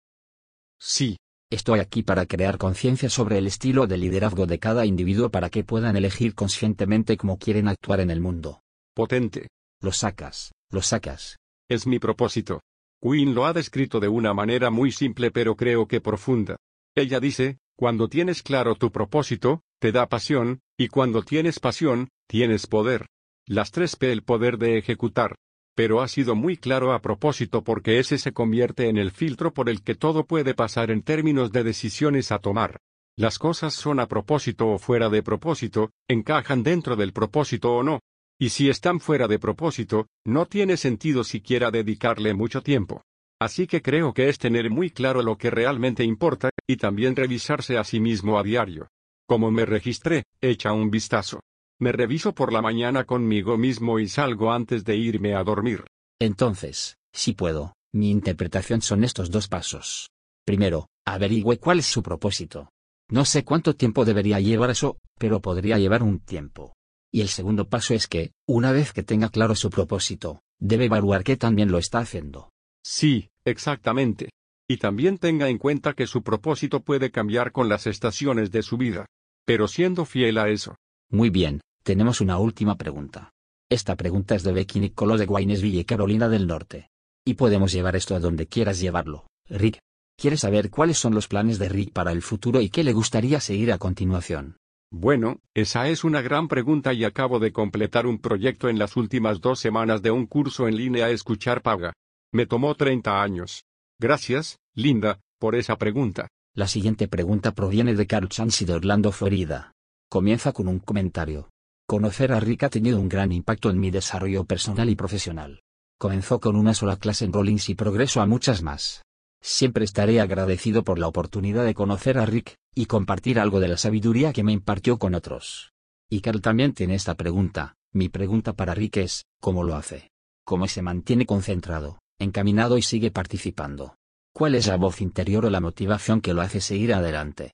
Sí. 0.78 1.16
Estoy 1.50 1.80
aquí 1.80 2.02
para 2.02 2.26
crear 2.26 2.58
conciencia 2.58 3.08
sobre 3.08 3.38
el 3.38 3.46
estilo 3.46 3.86
de 3.86 3.96
liderazgo 3.96 4.46
de 4.46 4.58
cada 4.58 4.84
individuo 4.84 5.30
para 5.30 5.48
que 5.48 5.64
puedan 5.64 5.96
elegir 5.96 6.34
conscientemente 6.34 7.16
cómo 7.16 7.38
quieren 7.38 7.68
actuar 7.68 8.00
en 8.00 8.10
el 8.10 8.20
mundo. 8.20 8.60
Potente. 8.94 9.48
Lo 9.80 9.92
sacas, 9.92 10.52
lo 10.70 10.82
sacas. 10.82 11.38
Es 11.70 11.86
mi 11.86 11.98
propósito. 11.98 12.60
Quinn 13.02 13.34
lo 13.34 13.46
ha 13.46 13.52
descrito 13.52 13.98
de 13.98 14.08
una 14.08 14.32
manera 14.32 14.70
muy 14.70 14.92
simple 14.92 15.32
pero 15.32 15.56
creo 15.56 15.88
que 15.88 16.00
profunda. 16.00 16.56
Ella 16.94 17.18
dice, 17.18 17.58
cuando 17.76 18.08
tienes 18.08 18.42
claro 18.42 18.76
tu 18.76 18.92
propósito, 18.92 19.62
te 19.80 19.90
da 19.90 20.08
pasión, 20.08 20.60
y 20.78 20.86
cuando 20.86 21.22
tienes 21.22 21.58
pasión, 21.58 22.10
tienes 22.28 22.68
poder. 22.68 23.08
Las 23.44 23.72
tres 23.72 23.96
P 23.96 24.12
el 24.12 24.22
poder 24.22 24.56
de 24.56 24.78
ejecutar. 24.78 25.34
Pero 25.74 26.00
ha 26.00 26.06
sido 26.06 26.36
muy 26.36 26.56
claro 26.56 26.92
a 26.92 27.00
propósito 27.00 27.64
porque 27.64 27.98
ese 27.98 28.18
se 28.18 28.32
convierte 28.32 28.88
en 28.88 28.98
el 28.98 29.10
filtro 29.10 29.52
por 29.52 29.68
el 29.68 29.82
que 29.82 29.96
todo 29.96 30.24
puede 30.24 30.54
pasar 30.54 30.90
en 30.90 31.02
términos 31.02 31.50
de 31.50 31.64
decisiones 31.64 32.30
a 32.30 32.38
tomar. 32.38 32.78
Las 33.16 33.38
cosas 33.38 33.74
son 33.74 33.98
a 33.98 34.06
propósito 34.06 34.68
o 34.68 34.78
fuera 34.78 35.08
de 35.08 35.22
propósito, 35.22 35.90
encajan 36.08 36.62
dentro 36.62 36.94
del 36.94 37.12
propósito 37.12 37.72
o 37.72 37.82
no. 37.82 38.00
Y 38.42 38.48
si 38.48 38.68
están 38.68 38.98
fuera 38.98 39.28
de 39.28 39.38
propósito, 39.38 40.08
no 40.26 40.46
tiene 40.46 40.76
sentido 40.76 41.22
siquiera 41.22 41.70
dedicarle 41.70 42.34
mucho 42.34 42.60
tiempo. 42.60 43.04
Así 43.40 43.68
que 43.68 43.82
creo 43.82 44.12
que 44.12 44.28
es 44.28 44.38
tener 44.40 44.68
muy 44.68 44.90
claro 44.90 45.22
lo 45.22 45.38
que 45.38 45.48
realmente 45.48 46.02
importa, 46.02 46.50
y 46.66 46.76
también 46.76 47.14
revisarse 47.14 47.78
a 47.78 47.84
sí 47.84 48.00
mismo 48.00 48.40
a 48.40 48.42
diario. 48.42 48.88
Como 49.28 49.52
me 49.52 49.64
registré, 49.64 50.24
echa 50.40 50.72
un 50.72 50.90
vistazo. 50.90 51.38
Me 51.78 51.92
reviso 51.92 52.34
por 52.34 52.52
la 52.52 52.60
mañana 52.60 53.04
conmigo 53.04 53.56
mismo 53.56 54.00
y 54.00 54.08
salgo 54.08 54.50
antes 54.50 54.84
de 54.84 54.96
irme 54.96 55.36
a 55.36 55.44
dormir. 55.44 55.84
Entonces, 56.20 56.96
si 57.12 57.34
puedo, 57.34 57.74
mi 57.94 58.10
interpretación 58.10 58.82
son 58.82 59.04
estos 59.04 59.30
dos 59.30 59.46
pasos. 59.46 60.10
Primero, 60.44 60.88
averigüe 61.06 61.60
cuál 61.60 61.78
es 61.78 61.86
su 61.86 62.02
propósito. 62.02 62.70
No 63.08 63.24
sé 63.24 63.44
cuánto 63.44 63.76
tiempo 63.76 64.04
debería 64.04 64.40
llevar 64.40 64.70
eso, 64.70 64.98
pero 65.16 65.40
podría 65.40 65.78
llevar 65.78 66.02
un 66.02 66.18
tiempo. 66.18 66.74
Y 67.12 67.20
el 67.20 67.28
segundo 67.28 67.68
paso 67.68 67.92
es 67.92 68.06
que, 68.06 68.32
una 68.48 68.72
vez 68.72 68.92
que 68.92 69.02
tenga 69.02 69.28
claro 69.28 69.54
su 69.54 69.68
propósito, 69.68 70.40
debe 70.58 70.86
evaluar 70.86 71.24
qué 71.24 71.36
también 71.36 71.70
lo 71.70 71.78
está 71.78 71.98
haciendo. 71.98 72.50
Sí, 72.82 73.30
exactamente. 73.44 74.30
Y 74.66 74.78
también 74.78 75.18
tenga 75.18 75.48
en 75.48 75.58
cuenta 75.58 75.92
que 75.92 76.06
su 76.06 76.22
propósito 76.22 76.80
puede 76.80 77.10
cambiar 77.10 77.52
con 77.52 77.68
las 77.68 77.86
estaciones 77.86 78.50
de 78.50 78.62
su 78.62 78.78
vida. 78.78 79.06
Pero 79.44 79.68
siendo 79.68 80.06
fiel 80.06 80.38
a 80.38 80.48
eso. 80.48 80.76
Muy 81.10 81.28
bien, 81.28 81.60
tenemos 81.82 82.22
una 82.22 82.38
última 82.38 82.76
pregunta. 82.76 83.30
Esta 83.68 83.94
pregunta 83.96 84.34
es 84.34 84.42
de 84.42 84.52
Becky 84.52 84.80
Nicolo 84.80 85.18
de 85.18 85.26
Waynesville, 85.26 85.84
Carolina 85.84 86.30
del 86.30 86.46
Norte. 86.46 86.88
Y 87.26 87.34
podemos 87.34 87.72
llevar 87.72 87.94
esto 87.94 88.14
a 88.14 88.20
donde 88.20 88.46
quieras 88.46 88.80
llevarlo, 88.80 89.26
Rick. 89.48 89.78
¿Quieres 90.16 90.40
saber 90.40 90.70
cuáles 90.70 90.98
son 90.98 91.14
los 91.14 91.28
planes 91.28 91.58
de 91.58 91.68
Rick 91.68 91.92
para 91.92 92.12
el 92.12 92.22
futuro 92.22 92.60
y 92.60 92.70
qué 92.70 92.84
le 92.84 92.92
gustaría 92.92 93.40
seguir 93.40 93.72
a 93.72 93.78
continuación? 93.78 94.56
Bueno, 94.94 95.40
esa 95.54 95.88
es 95.88 96.04
una 96.04 96.20
gran 96.20 96.48
pregunta 96.48 96.92
y 96.92 97.04
acabo 97.04 97.38
de 97.38 97.50
completar 97.50 98.06
un 98.06 98.18
proyecto 98.18 98.68
en 98.68 98.78
las 98.78 98.94
últimas 98.94 99.40
dos 99.40 99.58
semanas 99.58 100.02
de 100.02 100.10
un 100.10 100.26
curso 100.26 100.68
en 100.68 100.76
línea 100.76 101.08
Escuchar 101.08 101.62
Paga. 101.62 101.94
Me 102.30 102.44
tomó 102.44 102.74
30 102.74 103.22
años. 103.22 103.64
Gracias, 103.98 104.58
Linda, 104.74 105.18
por 105.38 105.54
esa 105.54 105.76
pregunta. 105.78 106.28
La 106.54 106.68
siguiente 106.68 107.08
pregunta 107.08 107.52
proviene 107.52 107.94
de 107.94 108.06
Carl 108.06 108.28
Chancy 108.28 108.66
de 108.66 108.74
Orlando, 108.74 109.12
Florida. 109.12 109.72
Comienza 110.10 110.52
con 110.52 110.68
un 110.68 110.78
comentario. 110.78 111.48
Conocer 111.88 112.30
a 112.30 112.40
Rick 112.40 112.64
ha 112.64 112.68
tenido 112.68 113.00
un 113.00 113.08
gran 113.08 113.32
impacto 113.32 113.70
en 113.70 113.80
mi 113.80 113.90
desarrollo 113.90 114.44
personal 114.44 114.90
y 114.90 114.94
profesional. 114.94 115.62
Comenzó 115.98 116.38
con 116.38 116.54
una 116.54 116.74
sola 116.74 116.98
clase 116.98 117.24
en 117.24 117.32
Rollins 117.32 117.70
y 117.70 117.74
progreso 117.74 118.20
a 118.20 118.26
muchas 118.26 118.60
más. 118.60 119.02
Siempre 119.42 119.84
estaré 119.84 120.20
agradecido 120.20 120.84
por 120.84 121.00
la 121.00 121.08
oportunidad 121.08 121.64
de 121.64 121.74
conocer 121.74 122.16
a 122.16 122.24
Rick, 122.24 122.54
y 122.74 122.86
compartir 122.86 123.40
algo 123.40 123.58
de 123.58 123.68
la 123.68 123.76
sabiduría 123.76 124.32
que 124.32 124.44
me 124.44 124.52
impartió 124.52 124.98
con 124.98 125.14
otros. 125.14 125.72
Y 126.08 126.20
Carl 126.20 126.40
también 126.40 126.72
tiene 126.72 126.94
esta 126.94 127.16
pregunta. 127.16 127.74
Mi 127.92 128.08
pregunta 128.08 128.52
para 128.52 128.74
Rick 128.74 128.98
es, 128.98 129.26
¿cómo 129.40 129.64
lo 129.64 129.74
hace? 129.74 130.12
¿Cómo 130.44 130.68
se 130.68 130.80
mantiene 130.80 131.26
concentrado? 131.26 131.98
encaminado 132.22 132.78
y 132.78 132.82
sigue 132.82 133.10
participando. 133.10 133.96
¿Cuál 134.32 134.54
es 134.54 134.68
la 134.68 134.76
voz 134.76 135.00
interior 135.00 135.44
o 135.44 135.50
la 135.50 135.60
motivación 135.60 136.20
que 136.20 136.32
lo 136.32 136.40
hace 136.40 136.60
seguir 136.60 136.94
adelante? 136.94 137.52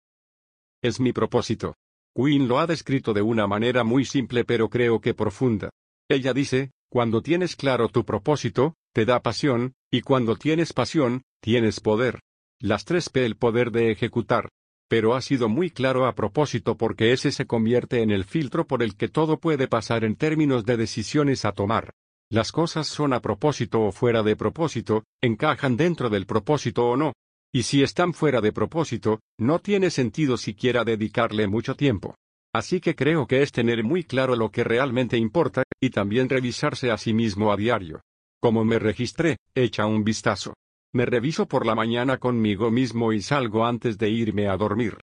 Es 0.83 1.01
mi 1.01 1.13
propósito. 1.13 1.75
Quinn 2.15 2.49
lo 2.49 2.59
ha 2.59 2.67
descrito 2.67 3.15
de 3.15 3.23
una 3.23 3.47
manera 3.47 3.83
muy 3.83 4.05
simple 4.05 4.45
pero 4.45 4.69
creo 4.69 5.01
que 5.01 5.15
profunda. 5.15 5.71
Ella 6.09 6.33
dice, 6.33 6.71
cuando 6.91 7.23
tienes 7.23 7.57
claro 7.57 7.89
tu 7.89 8.05
propósito, 8.05 8.75
te 8.99 9.05
da 9.05 9.21
pasión, 9.21 9.75
y 9.93 10.01
cuando 10.01 10.35
tienes 10.35 10.73
pasión, 10.73 11.23
tienes 11.41 11.79
poder. 11.79 12.19
Las 12.59 12.85
tres 12.85 13.11
P 13.11 13.25
el 13.25 13.37
poder 13.37 13.71
de 13.71 13.93
ejecutar. 13.93 14.49
Pero 14.89 15.15
ha 15.15 15.21
sido 15.21 15.49
muy 15.49 15.71
claro 15.71 16.05
a 16.05 16.17
propósito 16.17 16.77
porque 16.77 17.13
ese 17.13 17.31
se 17.31 17.47
convierte 17.47 18.03
en 18.03 18.11
el 18.11 18.25
filtro 18.25 18.67
por 18.67 18.83
el 18.83 18.97
que 18.97 19.07
todo 19.07 19.39
puede 19.39 19.69
pasar 19.69 20.03
en 20.03 20.17
términos 20.17 20.65
de 20.65 20.77
decisiones 20.77 21.45
a 21.45 21.53
tomar. 21.53 21.93
Las 22.29 22.51
cosas 22.51 22.89
son 22.89 23.13
a 23.13 23.21
propósito 23.21 23.83
o 23.83 23.93
fuera 23.93 24.25
de 24.25 24.35
propósito, 24.35 25.05
encajan 25.23 25.77
dentro 25.77 26.11
del 26.11 26.27
propósito 26.27 26.85
o 26.89 26.97
no. 26.97 27.13
Y 27.53 27.63
si 27.63 27.85
están 27.85 28.15
fuera 28.15 28.41
de 28.41 28.51
propósito, 28.51 29.21
no 29.39 29.61
tiene 29.61 29.91
sentido 29.91 30.37
siquiera 30.37 30.83
dedicarle 30.83 31.47
mucho 31.47 31.77
tiempo. 31.77 32.17
Así 32.53 32.81
que 32.81 32.97
creo 32.97 33.29
que 33.29 33.43
es 33.43 33.53
tener 33.53 33.85
muy 33.85 34.03
claro 34.03 34.35
lo 34.35 34.51
que 34.51 34.65
realmente 34.65 35.17
importa, 35.17 35.63
y 35.81 35.91
también 35.91 36.29
revisarse 36.29 36.91
a 36.91 36.99
sí 36.99 37.15
mismo 37.15 37.53
a 37.53 37.57
diario. 37.57 38.01
Como 38.41 38.65
me 38.65 38.79
registré, 38.79 39.39
echa 39.55 39.87
un 39.87 40.05
vistazo. 40.05 40.55
Me 40.93 41.05
reviso 41.05 41.47
por 41.47 41.67
la 41.67 41.75
mañana 41.75 42.19
conmigo 42.19 42.71
mismo 42.71 43.13
y 43.13 43.21
salgo 43.21 43.67
antes 43.67 43.99
de 43.99 44.11
irme 44.11 44.49
a 44.49 44.57
dormir. 44.57 44.99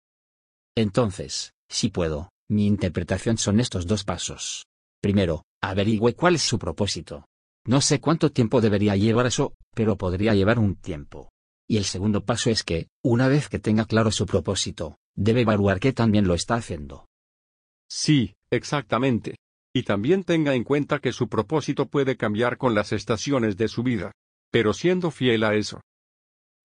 Entonces, 0.76 1.54
si 1.70 1.90
puedo, 1.90 2.30
mi 2.50 2.68
interpretación 2.68 3.38
son 3.38 3.60
estos 3.60 3.88
dos 3.88 4.04
pasos. 4.04 4.66
Primero, 5.02 5.44
averigüe 5.62 6.14
cuál 6.14 6.36
es 6.36 6.42
su 6.42 6.60
propósito. 6.60 7.26
No 7.66 7.80
sé 7.80 8.00
cuánto 8.02 8.32
tiempo 8.32 8.60
debería 8.60 8.96
llevar 8.96 9.28
eso, 9.28 9.54
pero 9.74 9.98
podría 9.98 10.34
llevar 10.34 10.60
un 10.60 10.76
tiempo. 10.76 11.32
Y 11.70 11.78
el 11.78 11.86
segundo 11.86 12.26
paso 12.26 12.50
es 12.50 12.64
que, 12.64 12.90
una 13.04 13.28
vez 13.28 13.48
que 13.48 13.60
tenga 13.60 13.86
claro 13.86 14.12
su 14.12 14.26
propósito, 14.26 14.98
debe 15.16 15.42
evaluar 15.42 15.80
qué 15.80 15.94
también 15.94 16.28
lo 16.28 16.34
está 16.34 16.56
haciendo. 16.56 17.08
Sí, 17.90 18.36
exactamente. 18.50 19.38
Y 19.74 19.84
también 19.84 20.24
tenga 20.24 20.54
en 20.54 20.64
cuenta 20.64 21.00
que 21.00 21.14
su 21.14 21.30
propósito 21.30 21.88
puede 21.88 22.18
cambiar 22.18 22.58
con 22.58 22.76
las 22.76 22.92
estaciones 22.92 23.56
de 23.58 23.68
su 23.68 23.84
vida. 23.84 24.12
Pero 24.52 24.74
siendo 24.74 25.12
fiel 25.12 25.44
a 25.44 25.56
eso. 25.56 25.82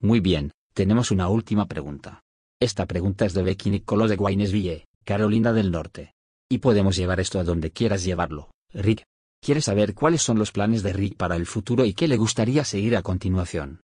Muy 0.01 0.21
bien, 0.21 0.53
tenemos 0.75 1.11
una 1.11 1.29
última 1.29 1.66
pregunta. 1.66 2.21
Esta 2.61 2.87
pregunta 2.87 3.25
es 3.25 3.35
de 3.35 3.42
Becky 3.42 3.71
Nicolo 3.71 4.09
de 4.09 4.16
Waynesville, 4.16 4.87
Carolina 5.05 5.53
del 5.53 5.71
Norte. 5.71 6.12
Y 6.49 6.59
podemos 6.59 6.97
llevar 6.97 7.21
esto 7.21 7.38
a 7.38 7.45
donde 7.45 7.71
quieras 7.71 8.05
llevarlo, 8.05 8.51
Rick. 8.73 9.05
¿Quieres 9.40 9.66
saber 9.66 9.95
cuáles 9.95 10.23
son 10.23 10.38
los 10.38 10.51
planes 10.51 10.83
de 10.83 10.92
Rick 10.92 11.16
para 11.16 11.37
el 11.37 11.47
futuro 11.47 11.85
y 11.85 11.95
qué 11.95 12.09
le 12.09 12.16
gustaría 12.16 12.64
seguir 12.64 12.97
a 12.97 13.03
continuación? 13.03 13.81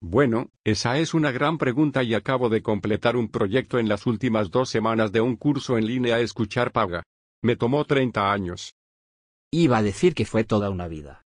Bueno, 0.00 0.50
esa 0.64 0.98
es 0.98 1.14
una 1.14 1.30
gran 1.30 1.58
pregunta 1.58 2.02
y 2.02 2.14
acabo 2.14 2.48
de 2.48 2.62
completar 2.62 3.16
un 3.16 3.28
proyecto 3.28 3.78
en 3.78 3.88
las 3.88 4.06
últimas 4.06 4.50
dos 4.50 4.68
semanas 4.68 5.12
de 5.12 5.20
un 5.20 5.36
curso 5.36 5.78
en 5.78 5.86
línea 5.86 6.18
Escuchar 6.18 6.72
Paga. 6.72 7.04
Me 7.44 7.56
tomó 7.56 7.84
30 7.84 8.32
años. 8.32 8.76
Iba 9.52 9.78
a 9.78 9.82
decir 9.82 10.14
que 10.14 10.24
fue 10.24 10.44
toda 10.44 10.70
una 10.70 10.86
vida. 10.86 11.24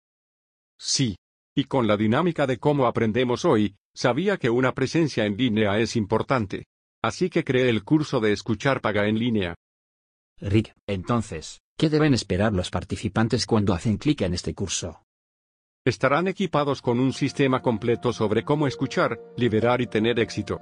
Sí. 0.80 1.17
Y 1.58 1.65
con 1.65 1.88
la 1.88 1.97
dinámica 1.97 2.47
de 2.47 2.58
cómo 2.58 2.86
aprendemos 2.86 3.45
hoy, 3.45 3.75
sabía 3.93 4.38
que 4.38 4.49
una 4.49 4.73
presencia 4.73 5.25
en 5.25 5.38
línea 5.38 5.78
es 5.80 5.95
importante. 5.95 6.65
Así 7.04 7.30
que 7.30 7.43
creé 7.43 7.69
el 7.69 7.84
curso 7.84 8.19
de 8.19 8.32
Escuchar 8.32 8.82
Paga 8.82 9.08
en 9.08 9.19
línea. 9.19 9.56
Rick, 10.39 10.73
entonces, 10.88 11.62
¿qué 11.78 11.89
deben 11.89 12.13
esperar 12.13 12.51
los 12.51 12.71
participantes 12.71 13.45
cuando 13.45 13.73
hacen 13.73 13.97
clic 13.97 14.21
en 14.21 14.34
este 14.34 14.54
curso? 14.54 15.04
Estarán 15.86 16.28
equipados 16.28 16.82
con 16.82 16.99
un 16.99 17.13
sistema 17.13 17.62
completo 17.62 18.12
sobre 18.12 18.43
cómo 18.43 18.67
escuchar, 18.67 19.19
liberar 19.38 19.82
y 19.82 19.88
tener 19.88 20.19
éxito. 20.19 20.60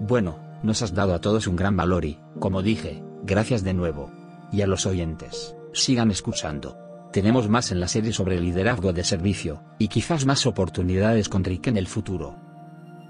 Bueno, 0.00 0.40
nos 0.62 0.82
has 0.82 0.94
dado 0.94 1.14
a 1.14 1.20
todos 1.20 1.46
un 1.46 1.56
gran 1.56 1.76
valor 1.76 2.04
y, 2.04 2.18
como 2.38 2.62
dije, 2.62 3.02
gracias 3.22 3.64
de 3.64 3.74
nuevo. 3.74 4.21
Y 4.52 4.62
a 4.62 4.66
los 4.66 4.86
oyentes. 4.86 5.56
Sigan 5.72 6.10
escuchando. 6.10 6.78
Tenemos 7.12 7.48
más 7.48 7.72
en 7.72 7.80
la 7.80 7.88
serie 7.88 8.12
sobre 8.12 8.40
liderazgo 8.40 8.92
de 8.92 9.04
servicio, 9.04 9.62
y 9.78 9.88
quizás 9.88 10.24
más 10.24 10.46
oportunidades 10.46 11.28
con 11.28 11.42
Rick 11.42 11.66
en 11.66 11.76
el 11.76 11.86
futuro. 11.86 12.36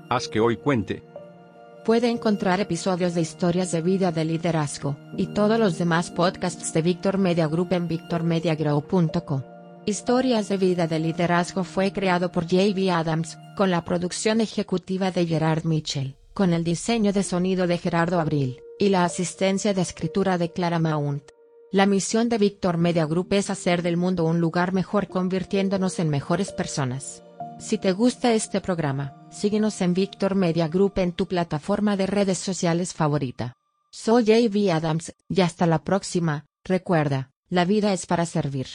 Haz 0.09 0.29
que 0.29 0.41
hoy 0.41 0.57
cuente. 0.57 1.03
Puede 1.85 2.09
encontrar 2.09 2.61
episodios 2.61 3.15
de 3.15 3.21
historias 3.21 3.73
de 3.73 3.83
vida 3.83 4.13
de 4.13 4.25
liderazgo, 4.25 4.97
y 5.17 5.27
todos 5.27 5.59
los 5.59 5.79
demás 5.79 6.11
podcasts 6.11 6.73
de 6.73 6.83
Victor 6.83 7.19
Media 7.19 7.49
Group 7.49 7.73
en 7.73 7.89
victormediagrow.co. 7.89 9.45
Historias 9.85 10.49
de 10.49 10.57
vida 10.59 10.87
de 10.87 11.01
liderazgo 11.01 11.65
fue 11.65 11.93
creado 11.93 12.31
por 12.31 12.45
J.B. 12.45 12.93
Adams, 12.93 13.37
con 13.57 13.73
la 13.73 13.85
producción 13.85 14.41
ejecutiva 14.41 15.11
de 15.11 15.27
Gerard 15.27 15.65
Mitchell, 15.65 16.15
con 16.35 16.53
el 16.53 16.63
diseño 16.63 17.13
de 17.13 17.25
sonido 17.25 17.67
de 17.67 17.79
Gerardo 17.79 18.21
Abril, 18.21 18.62
y 18.79 18.89
la 18.89 19.05
asistencia 19.05 19.75
de 19.75 19.83
escritura 19.83 20.39
de 20.39 20.53
Clara 20.53 20.79
Mount. 20.79 21.31
La 21.71 21.87
misión 21.87 22.29
de 22.29 22.39
Victor 22.39 22.77
Media 22.77 23.07
Group 23.07 23.33
es 23.33 23.49
hacer 23.49 23.83
del 23.83 23.97
mundo 23.97 24.25
un 24.25 24.41
lugar 24.41 24.73
mejor 24.73 25.09
convirtiéndonos 25.09 25.99
en 25.99 26.11
mejores 26.11 26.53
personas. 26.53 27.23
Si 27.59 27.79
te 27.79 27.93
gusta 27.93 28.33
este 28.33 28.61
programa, 28.61 29.27
síguenos 29.31 29.81
en 29.81 29.95
Victor 29.95 30.35
Media 30.35 30.69
Group 30.69 30.95
en 30.97 31.13
tu 31.13 31.27
plataforma 31.27 31.97
de 31.97 32.07
redes 32.07 32.39
sociales 32.39 32.93
favorita. 32.93 33.55
Soy 33.91 34.25
JB 34.25 34.71
Adams, 34.73 35.15
y 35.29 35.43
hasta 35.43 35.67
la 35.67 35.85
próxima, 35.85 36.47
recuerda, 36.65 37.31
la 37.49 37.65
vida 37.65 37.93
es 37.93 38.07
para 38.07 38.27
servir. 38.27 38.67